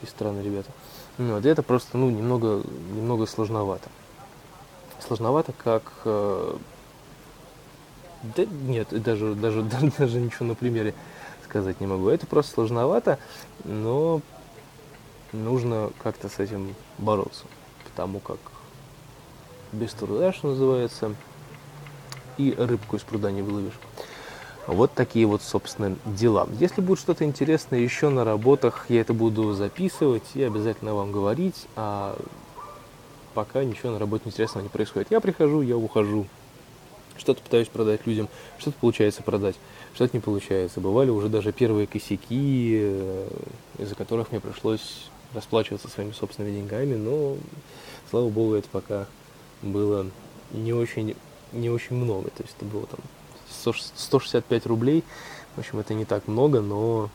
Какие 0.06 0.18
странные 0.18 0.44
ребята. 0.44 0.70
Вот, 1.18 1.44
это 1.44 1.62
просто, 1.64 1.98
ну, 1.98 2.10
немного, 2.10 2.62
немного 2.94 3.26
сложновато. 3.26 3.88
Сложновато, 5.04 5.52
как... 5.52 5.82
Э, 6.04 6.56
да 8.36 8.44
нет, 8.44 8.88
даже, 9.02 9.34
даже, 9.42 9.62
даже 9.62 10.20
ничего 10.20 10.46
на 10.46 10.54
примере 10.54 10.94
сказать 11.44 11.80
не 11.80 11.88
могу. 11.88 12.08
Это 12.08 12.24
просто 12.24 12.52
сложновато, 12.54 13.18
но 13.64 14.20
нужно 15.32 15.90
как-то 16.04 16.28
с 16.28 16.38
этим 16.38 16.76
бороться. 16.98 17.44
Потому 17.84 18.20
как 18.20 18.38
без 19.72 19.92
труда, 19.92 20.32
что 20.32 20.48
называется, 20.48 21.16
и 22.38 22.52
рыбку 22.52 22.94
из 22.94 23.02
пруда 23.02 23.32
не 23.32 23.42
выловишь. 23.42 23.78
Вот 24.66 24.92
такие 24.92 25.26
вот, 25.26 25.42
собственно, 25.42 25.96
дела. 26.04 26.48
Если 26.58 26.80
будет 26.80 26.98
что-то 26.98 27.24
интересное 27.24 27.78
еще 27.78 28.08
на 28.08 28.24
работах, 28.24 28.86
я 28.88 29.00
это 29.00 29.14
буду 29.14 29.52
записывать 29.52 30.24
и 30.34 30.42
обязательно 30.42 30.94
вам 30.94 31.12
говорить. 31.12 31.66
А 31.76 32.18
пока 33.32 33.62
ничего 33.62 33.92
на 33.92 33.98
работе 33.98 34.24
интересного 34.26 34.64
не 34.64 34.68
происходит. 34.68 35.08
Я 35.10 35.20
прихожу, 35.20 35.60
я 35.60 35.76
ухожу. 35.76 36.26
Что-то 37.16 37.42
пытаюсь 37.42 37.68
продать 37.68 38.06
людям, 38.06 38.28
что-то 38.58 38.76
получается 38.80 39.22
продать, 39.22 39.56
что-то 39.94 40.16
не 40.16 40.20
получается. 40.20 40.80
Бывали 40.80 41.10
уже 41.10 41.28
даже 41.28 41.52
первые 41.52 41.86
косяки, 41.86 42.78
э, 42.78 43.28
из-за 43.78 43.94
которых 43.94 44.32
мне 44.32 44.40
пришлось 44.40 45.08
расплачиваться 45.32 45.88
своими 45.88 46.12
собственными 46.12 46.56
деньгами, 46.56 46.94
но, 46.94 47.36
слава 48.10 48.28
богу, 48.28 48.54
это 48.54 48.68
пока 48.70 49.06
было 49.62 50.06
не 50.52 50.72
очень, 50.72 51.16
не 51.52 51.70
очень 51.70 51.96
много. 51.96 52.30
То 52.30 52.42
есть 52.42 52.54
это 52.58 52.66
было 52.66 52.86
там 52.86 53.00
165 53.50 54.66
рублей. 54.66 55.04
В 55.54 55.60
общем, 55.60 55.78
это 55.78 55.94
не 55.94 56.04
так 56.04 56.28
много, 56.28 56.60
но 56.60 57.10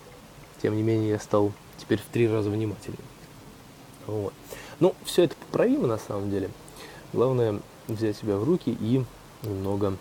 тем 0.62 0.76
не 0.76 0.84
менее 0.84 1.10
я 1.10 1.20
стал 1.20 1.52
теперь 1.78 2.00
в 2.00 2.06
три 2.06 2.28
раза 2.28 2.50
внимательнее. 2.50 3.04
Вот. 4.08 4.34
Ну, 4.80 4.96
все 5.06 5.24
это 5.24 5.36
поправимо 5.36 5.88
на 5.88 5.98
самом 5.98 6.30
деле. 6.30 6.50
Главное 7.14 7.60
взять 7.88 8.18
себя 8.18 8.38
в 8.38 8.44
руки 8.44 8.76
и 8.80 9.04
немного 9.44 9.96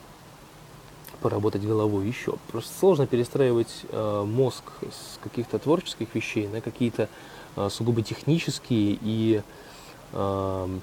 поработать 1.20 1.62
головой 1.62 2.06
еще. 2.06 2.34
Просто 2.50 2.72
сложно 2.78 3.06
перестраивать 3.06 3.84
э, 3.90 4.24
мозг 4.26 4.64
с 4.80 5.18
каких-то 5.22 5.58
творческих 5.58 6.14
вещей 6.14 6.48
на 6.48 6.60
какие-то 6.60 7.08
э, 7.56 7.68
сугубо 7.70 8.02
технические 8.02 8.98
и 9.02 9.42
э, 10.12 10.78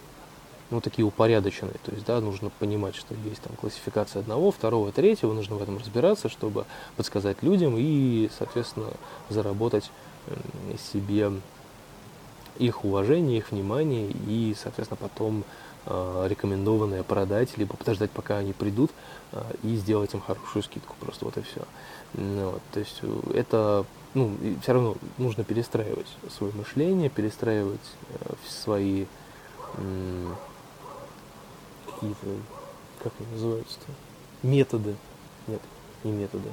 ну, 0.69 0.82
такие 0.82 1.06
упорядоченные. 1.06 1.75
То 1.84 1.91
есть, 1.91 2.06
да, 2.06 2.19
нужно 2.19 2.49
понимать, 2.49 2.95
что 2.95 3.15
есть 3.25 3.41
там 3.41 3.56
классификация 3.56 4.21
одного, 4.21 4.51
второго, 4.51 4.91
третьего, 4.91 5.34
нужно 5.34 5.56
в 5.56 5.63
этом 5.63 5.77
разбираться, 5.77 6.30
чтобы 6.30 6.65
подсказать 6.95 7.41
людям 7.41 7.75
и, 7.77 8.30
соответственно, 8.38 8.91
заработать 9.30 9.89
себе 10.91 11.32
их 12.60 12.84
уважение, 12.86 13.38
их 13.38 13.51
внимание 13.51 14.10
и, 14.27 14.56
соответственно, 14.60 14.97
потом 14.99 15.43
э, 15.86 16.25
рекомендованное 16.27 17.03
продать, 17.03 17.58
либо 17.58 17.75
подождать, 17.75 18.12
пока 18.12 18.38
они 18.38 18.53
придут, 18.53 18.91
э, 19.32 19.41
и 19.63 19.75
сделать 19.75 20.13
им 20.13 20.21
хорошую 20.21 20.63
скидку. 20.63 20.95
Просто 20.99 21.25
вот 21.25 21.38
и 21.38 21.41
все. 21.41 21.62
Ну, 22.13 22.51
вот, 22.51 22.62
то 22.73 22.80
есть 22.80 22.99
э, 23.01 23.21
это, 23.36 23.86
ну, 24.13 24.32
все 24.62 24.73
равно 24.73 24.95
нужно 25.17 25.43
перестраивать 25.43 26.08
свое 26.36 26.53
мышление, 26.53 27.10
перестраивать 27.10 27.80
э, 28.10 28.34
свои 28.47 29.06
э, 29.75 30.27
какие-то, 31.99 32.27
как 33.03 33.13
они 33.19 33.31
называются-то, 33.31 33.91
методы. 34.47 34.95
Нет, 35.47 35.62
не 36.03 36.12
методы. 36.12 36.49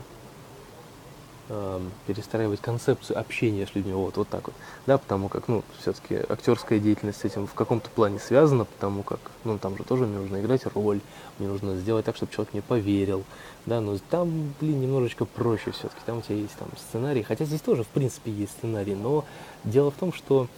Перестраивать 2.06 2.62
концепцию 2.62 3.18
общения 3.18 3.66
с 3.66 3.74
людьми, 3.74 3.92
вот, 3.92 4.16
вот 4.16 4.26
так 4.30 4.46
вот, 4.46 4.54
да, 4.86 4.96
потому 4.96 5.28
как, 5.28 5.46
ну, 5.46 5.62
все-таки 5.78 6.14
актерская 6.14 6.78
деятельность 6.78 7.20
с 7.20 7.24
этим 7.26 7.46
в 7.46 7.52
каком-то 7.52 7.90
плане 7.90 8.18
связана, 8.18 8.64
потому 8.64 9.02
как, 9.02 9.20
ну, 9.44 9.58
там 9.58 9.76
же 9.76 9.84
тоже 9.84 10.06
мне 10.06 10.20
нужно 10.20 10.40
играть 10.40 10.64
роль, 10.74 11.02
мне 11.38 11.46
нужно 11.46 11.76
сделать 11.76 12.06
так, 12.06 12.16
чтобы 12.16 12.32
человек 12.32 12.54
мне 12.54 12.62
поверил, 12.62 13.24
да, 13.66 13.82
но 13.82 13.98
там, 14.08 14.54
блин, 14.58 14.80
немножечко 14.80 15.26
проще 15.26 15.72
все-таки, 15.72 16.00
там 16.06 16.18
у 16.18 16.22
тебя 16.22 16.36
есть 16.36 16.56
там 16.56 16.68
сценарий, 16.78 17.22
хотя 17.22 17.44
здесь 17.44 17.60
тоже, 17.60 17.84
в 17.84 17.88
принципе, 17.88 18.32
есть 18.32 18.52
сценарий, 18.52 18.94
но 18.94 19.26
дело 19.64 19.90
в 19.90 19.96
том, 19.96 20.14
что 20.14 20.48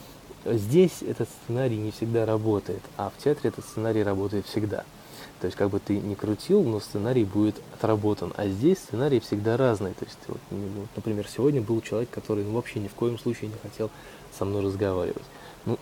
здесь 0.54 1.02
этот 1.02 1.28
сценарий 1.28 1.76
не 1.76 1.90
всегда 1.90 2.26
работает, 2.26 2.82
а 2.96 3.11
в 3.11 3.22
театре 3.22 3.50
этот 3.50 3.64
сценарий 3.64 4.02
работает 4.02 4.46
всегда. 4.46 4.85
То 5.40 5.46
есть 5.46 5.56
как 5.56 5.70
бы 5.70 5.80
ты 5.80 5.98
не 5.98 6.14
крутил, 6.14 6.62
но 6.62 6.80
сценарий 6.80 7.24
будет 7.24 7.56
отработан. 7.74 8.32
А 8.37 8.46
здесь 8.48 8.78
сценарий 8.78 9.20
всегда 9.20 9.56
разный. 9.56 9.92
То 9.92 10.04
есть, 10.06 10.18
вот, 10.28 10.40
например, 10.96 11.26
сегодня 11.28 11.61
был 11.61 11.80
человек, 11.82 12.09
который 12.11 12.44
ну, 12.44 12.52
вообще 12.52 12.80
ни 12.80 12.88
в 12.88 12.94
коем 12.94 13.18
случае 13.18 13.50
не 13.50 13.56
хотел 13.62 13.90
со 14.37 14.44
мной 14.46 14.62
разговаривать. 14.62 15.24
Ну, 15.66 15.78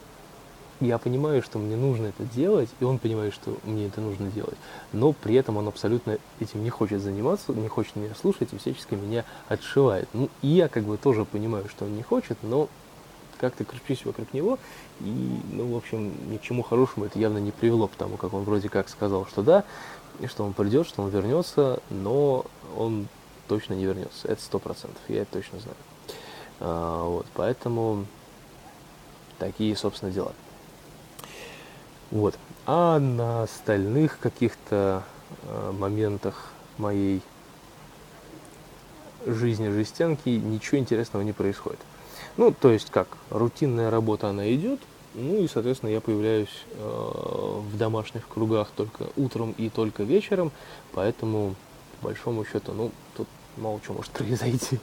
я 0.80 0.98
понимаю, 0.98 1.40
что 1.42 1.58
мне 1.58 1.76
нужно 1.76 2.06
это 2.06 2.24
делать, 2.34 2.68
и 2.80 2.84
он 2.84 2.98
понимает, 2.98 3.32
что 3.32 3.56
мне 3.62 3.86
это 3.86 4.00
нужно 4.00 4.28
делать. 4.30 4.56
Но 4.92 5.12
при 5.12 5.36
этом 5.36 5.56
он 5.56 5.68
абсолютно 5.68 6.18
этим 6.40 6.64
не 6.64 6.70
хочет 6.70 7.00
заниматься, 7.00 7.52
не 7.52 7.68
хочет 7.68 7.94
меня 7.94 8.14
слушать 8.20 8.52
и 8.52 8.58
всячески 8.58 8.94
меня 8.94 9.24
отшивает. 9.48 10.08
Ну, 10.12 10.28
и 10.42 10.48
я 10.48 10.68
как 10.68 10.82
бы 10.82 10.96
тоже 10.96 11.24
понимаю, 11.24 11.68
что 11.68 11.84
он 11.84 11.96
не 11.96 12.02
хочет, 12.02 12.38
но 12.42 12.68
как-то 13.44 13.64
кручусь 13.64 14.04
вокруг 14.04 14.32
него, 14.32 14.58
и, 15.00 15.40
ну, 15.52 15.72
в 15.72 15.76
общем, 15.76 16.12
ни 16.30 16.38
к 16.38 16.42
чему 16.42 16.62
хорошему 16.62 17.06
это 17.06 17.18
явно 17.18 17.38
не 17.38 17.50
привело, 17.50 17.86
потому 17.88 18.16
как 18.16 18.32
он 18.32 18.44
вроде 18.44 18.68
как 18.68 18.88
сказал, 18.88 19.26
что 19.26 19.42
да, 19.42 19.64
и 20.20 20.26
что 20.26 20.44
он 20.44 20.54
придет, 20.54 20.86
что 20.86 21.02
он 21.02 21.10
вернется, 21.10 21.80
но 21.90 22.46
он 22.76 23.08
точно 23.48 23.74
не 23.74 23.84
вернется, 23.84 24.28
это 24.28 24.40
сто 24.40 24.58
процентов, 24.58 25.00
я 25.08 25.22
это 25.22 25.32
точно 25.32 25.58
знаю. 25.60 25.76
А, 26.60 27.08
вот, 27.08 27.26
поэтому 27.34 28.06
такие, 29.38 29.76
собственно, 29.76 30.10
дела. 30.10 30.32
Вот. 32.10 32.38
А 32.66 32.98
на 32.98 33.42
остальных 33.42 34.18
каких-то 34.18 35.02
э, 35.42 35.72
моментах 35.72 36.52
моей 36.78 37.20
жизни 39.26 39.68
жестянки 39.68 40.28
ничего 40.28 40.78
интересного 40.78 41.22
не 41.22 41.32
происходит. 41.32 41.80
Ну, 42.36 42.52
то 42.52 42.70
есть 42.70 42.90
как, 42.90 43.08
рутинная 43.30 43.90
работа, 43.90 44.28
она 44.28 44.52
идет, 44.52 44.80
ну 45.14 45.42
и, 45.42 45.46
соответственно, 45.46 45.90
я 45.90 46.00
появляюсь 46.00 46.64
э, 46.72 47.60
в 47.60 47.76
домашних 47.76 48.26
кругах 48.26 48.70
только 48.76 49.06
утром 49.16 49.54
и 49.56 49.68
только 49.70 50.02
вечером, 50.02 50.50
поэтому, 50.92 51.54
по 52.00 52.08
большому 52.08 52.44
счету, 52.44 52.72
ну, 52.72 52.90
тут 53.16 53.28
мало 53.56 53.80
чего 53.84 53.94
может 53.94 54.10
произойти. 54.12 54.80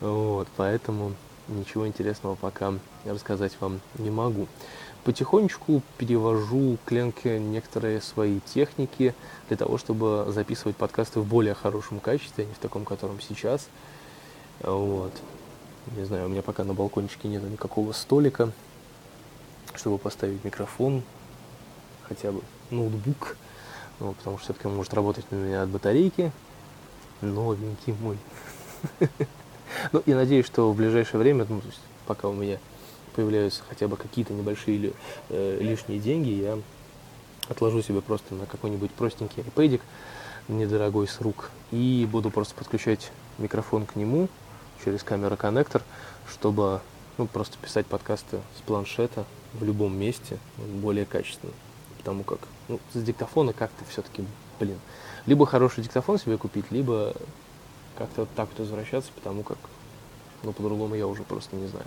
Вот, 0.00 0.48
поэтому 0.56 1.12
ничего 1.48 1.86
интересного 1.86 2.36
пока 2.36 2.74
рассказать 3.04 3.56
вам 3.60 3.80
не 3.98 4.10
могу. 4.10 4.46
Потихонечку 5.04 5.82
перевожу 5.98 6.78
к 6.84 6.90
некоторые 6.92 8.00
свои 8.00 8.40
техники 8.40 9.14
для 9.48 9.56
того, 9.56 9.78
чтобы 9.78 10.26
записывать 10.28 10.76
подкасты 10.76 11.20
в 11.20 11.26
более 11.26 11.54
хорошем 11.54 12.00
качестве, 12.00 12.44
а 12.44 12.46
не 12.46 12.54
в 12.54 12.58
таком, 12.58 12.84
котором 12.84 13.20
сейчас. 13.20 13.68
Вот. 14.60 15.12
Не 15.94 16.04
знаю, 16.04 16.26
у 16.26 16.28
меня 16.28 16.42
пока 16.42 16.64
на 16.64 16.74
балкончике 16.74 17.28
нет 17.28 17.42
никакого 17.44 17.92
столика, 17.92 18.50
чтобы 19.74 19.98
поставить 19.98 20.44
микрофон, 20.44 21.02
хотя 22.08 22.32
бы 22.32 22.40
ноутбук, 22.70 23.36
ну, 24.00 24.12
потому 24.14 24.36
что 24.36 24.46
все-таки 24.46 24.66
он 24.66 24.76
может 24.76 24.92
работать 24.94 25.24
у 25.30 25.36
меня 25.36 25.62
от 25.62 25.68
батарейки. 25.68 26.32
Новенький 27.20 27.94
мой. 28.00 28.18
Ну, 29.92 30.02
я 30.06 30.14
надеюсь, 30.16 30.46
что 30.46 30.72
в 30.72 30.76
ближайшее 30.76 31.20
время, 31.20 31.44
ну, 31.48 31.60
то 31.60 31.66
есть, 31.66 31.80
пока 32.06 32.28
у 32.28 32.32
меня 32.32 32.58
появляются 33.14 33.62
хотя 33.68 33.88
бы 33.88 33.96
какие-то 33.96 34.32
небольшие 34.32 34.76
или, 34.76 34.94
э, 35.28 35.58
лишние 35.60 35.98
деньги, 35.98 36.30
я 36.30 36.58
отложу 37.48 37.82
себе 37.82 38.00
просто 38.00 38.34
на 38.34 38.46
какой-нибудь 38.46 38.92
простенький 38.92 39.42
iPad 39.42 39.80
недорогой 40.48 41.08
с 41.08 41.20
рук 41.20 41.50
и 41.72 42.08
буду 42.10 42.30
просто 42.30 42.54
подключать 42.54 43.10
микрофон 43.38 43.86
к 43.86 43.96
нему, 43.96 44.28
через 44.84 45.02
камера-коннектор, 45.02 45.82
чтобы 46.28 46.80
ну, 47.18 47.26
просто 47.26 47.56
писать 47.58 47.86
подкасты 47.86 48.40
с 48.58 48.60
планшета 48.62 49.24
в 49.54 49.64
любом 49.64 49.96
месте 49.96 50.38
более 50.56 51.06
качественно. 51.06 51.52
Потому 51.98 52.24
как 52.24 52.40
ну, 52.68 52.80
с 52.92 53.02
диктофона 53.02 53.52
как-то 53.52 53.84
все-таки, 53.88 54.24
блин, 54.60 54.78
либо 55.26 55.46
хороший 55.46 55.82
диктофон 55.82 56.18
себе 56.18 56.36
купить, 56.36 56.70
либо 56.70 57.14
как-то 57.96 58.26
так 58.36 58.48
вот 58.50 58.58
возвращаться, 58.60 59.10
потому 59.14 59.42
как, 59.42 59.58
ну, 60.42 60.52
по-другому 60.52 60.94
я 60.94 61.06
уже 61.06 61.22
просто 61.22 61.56
не 61.56 61.66
знаю. 61.66 61.86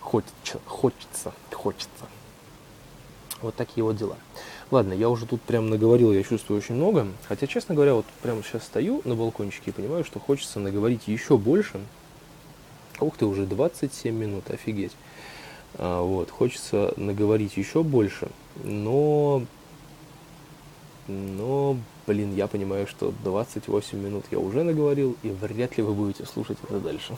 Хочется, 0.00 0.60
хочется, 0.66 1.32
хочется. 1.52 2.06
Вот 3.42 3.54
такие 3.54 3.82
вот 3.82 3.96
дела. 3.96 4.16
Ладно, 4.72 4.94
я 4.94 5.08
уже 5.08 5.26
тут 5.26 5.40
прям 5.42 5.70
наговорил, 5.70 6.12
я 6.12 6.24
чувствую 6.24 6.58
очень 6.58 6.74
много. 6.74 7.06
Хотя, 7.28 7.46
честно 7.46 7.74
говоря, 7.74 7.94
вот 7.94 8.06
прямо 8.22 8.42
сейчас 8.42 8.64
стою 8.64 9.00
на 9.04 9.14
балкончике 9.14 9.70
и 9.70 9.72
понимаю, 9.72 10.04
что 10.04 10.18
хочется 10.18 10.58
наговорить 10.58 11.06
еще 11.06 11.36
больше. 11.36 11.80
Ух 12.98 13.16
ты, 13.16 13.26
уже 13.26 13.46
27 13.46 14.14
минут, 14.14 14.50
офигеть. 14.50 14.92
А, 15.74 16.02
вот, 16.02 16.30
хочется 16.30 16.92
наговорить 16.96 17.56
еще 17.56 17.82
больше, 17.82 18.28
но... 18.64 19.42
Но, 21.06 21.76
блин, 22.08 22.34
я 22.34 22.48
понимаю, 22.48 22.88
что 22.88 23.14
28 23.22 23.96
минут 23.96 24.24
я 24.32 24.40
уже 24.40 24.64
наговорил, 24.64 25.16
и 25.22 25.28
вряд 25.28 25.76
ли 25.76 25.84
вы 25.84 25.94
будете 25.94 26.26
слушать 26.26 26.58
это 26.64 26.80
дальше. 26.80 27.16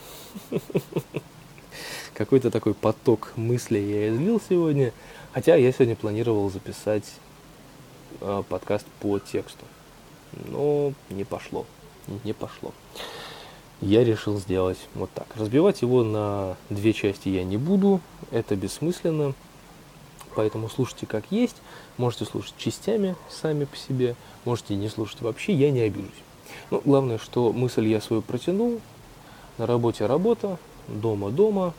Какой-то 2.13 2.51
такой 2.51 2.75
поток 2.75 3.33
мыслей 3.35 3.89
я 3.89 4.09
излил 4.09 4.39
сегодня. 4.47 4.93
Хотя 5.31 5.55
я 5.55 5.71
сегодня 5.71 5.95
планировал 5.95 6.51
записать 6.51 7.05
э, 8.21 8.43
подкаст 8.47 8.85
по 8.99 9.19
тексту. 9.19 9.65
Но 10.45 10.93
не 11.09 11.23
пошло. 11.23 11.65
Не 12.23 12.33
пошло. 12.33 12.73
Я 13.81 14.03
решил 14.03 14.37
сделать 14.37 14.77
вот 14.95 15.09
так. 15.11 15.27
Разбивать 15.35 15.81
его 15.81 16.03
на 16.03 16.57
две 16.69 16.93
части 16.93 17.29
я 17.29 17.43
не 17.43 17.57
буду. 17.57 18.01
Это 18.31 18.55
бессмысленно. 18.55 19.33
Поэтому 20.35 20.69
слушайте 20.69 21.05
как 21.05 21.25
есть. 21.31 21.55
Можете 21.97 22.25
слушать 22.25 22.53
частями 22.57 23.15
сами 23.29 23.65
по 23.65 23.77
себе. 23.77 24.15
Можете 24.45 24.75
не 24.75 24.89
слушать 24.89 25.21
вообще. 25.21 25.53
Я 25.53 25.71
не 25.71 25.81
обижусь. 25.81 26.09
Ну, 26.71 26.81
главное, 26.83 27.17
что 27.17 27.53
мысль 27.53 27.87
я 27.87 28.01
свою 28.01 28.21
протянул. 28.21 28.81
На 29.57 29.65
работе 29.65 30.05
работа. 30.05 30.57
Дома 30.87 31.29
дома 31.29 31.73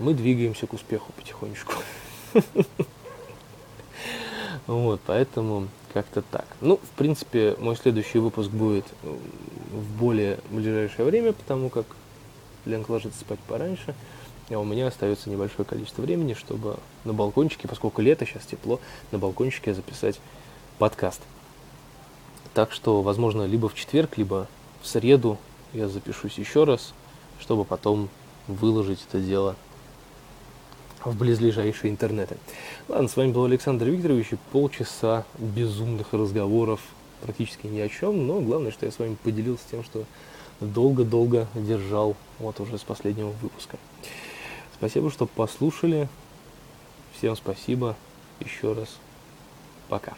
мы 0.00 0.14
двигаемся 0.14 0.66
к 0.66 0.72
успеху 0.72 1.12
потихонечку. 1.12 1.74
Вот, 4.70 5.00
поэтому 5.04 5.66
как-то 5.92 6.22
так. 6.22 6.46
Ну, 6.60 6.76
в 6.76 6.90
принципе, 6.96 7.56
мой 7.58 7.74
следующий 7.74 8.20
выпуск 8.20 8.50
будет 8.50 8.84
в 9.02 9.98
более 9.98 10.38
ближайшее 10.48 11.06
время, 11.06 11.32
потому 11.32 11.70
как 11.70 11.86
Ленка 12.66 12.92
ложится 12.92 13.18
спать 13.18 13.40
пораньше, 13.48 13.96
а 14.48 14.58
у 14.58 14.64
меня 14.64 14.86
остается 14.86 15.28
небольшое 15.28 15.66
количество 15.66 16.02
времени, 16.02 16.34
чтобы 16.34 16.76
на 17.02 17.12
балкончике, 17.12 17.66
поскольку 17.66 18.00
лето, 18.00 18.24
сейчас 18.24 18.46
тепло, 18.46 18.78
на 19.10 19.18
балкончике 19.18 19.74
записать 19.74 20.20
подкаст. 20.78 21.20
Так 22.54 22.70
что, 22.70 23.02
возможно, 23.02 23.42
либо 23.46 23.68
в 23.68 23.74
четверг, 23.74 24.18
либо 24.18 24.46
в 24.82 24.86
среду 24.86 25.36
я 25.72 25.88
запишусь 25.88 26.38
еще 26.38 26.62
раз, 26.62 26.94
чтобы 27.40 27.64
потом 27.64 28.08
выложить 28.46 29.04
это 29.08 29.18
дело 29.18 29.56
в 31.04 31.16
близлежащие 31.16 31.90
интернеты. 31.90 32.36
Ладно, 32.88 33.08
с 33.08 33.16
вами 33.16 33.32
был 33.32 33.44
Александр 33.44 33.86
Викторович 33.86 34.32
и 34.32 34.38
полчаса 34.52 35.24
безумных 35.38 36.12
разговоров 36.12 36.80
практически 37.22 37.66
ни 37.66 37.80
о 37.80 37.88
чем, 37.88 38.26
но 38.26 38.40
главное, 38.40 38.70
что 38.70 38.86
я 38.86 38.92
с 38.92 38.98
вами 38.98 39.16
поделился 39.22 39.64
тем, 39.70 39.84
что 39.84 40.04
долго-долго 40.60 41.46
держал 41.54 42.16
вот 42.38 42.60
уже 42.60 42.78
с 42.78 42.82
последнего 42.82 43.30
выпуска. 43.42 43.78
Спасибо, 44.74 45.10
что 45.10 45.26
послушали. 45.26 46.08
Всем 47.16 47.36
спасибо. 47.36 47.96
Еще 48.40 48.72
раз. 48.72 48.88
Пока. 49.88 50.14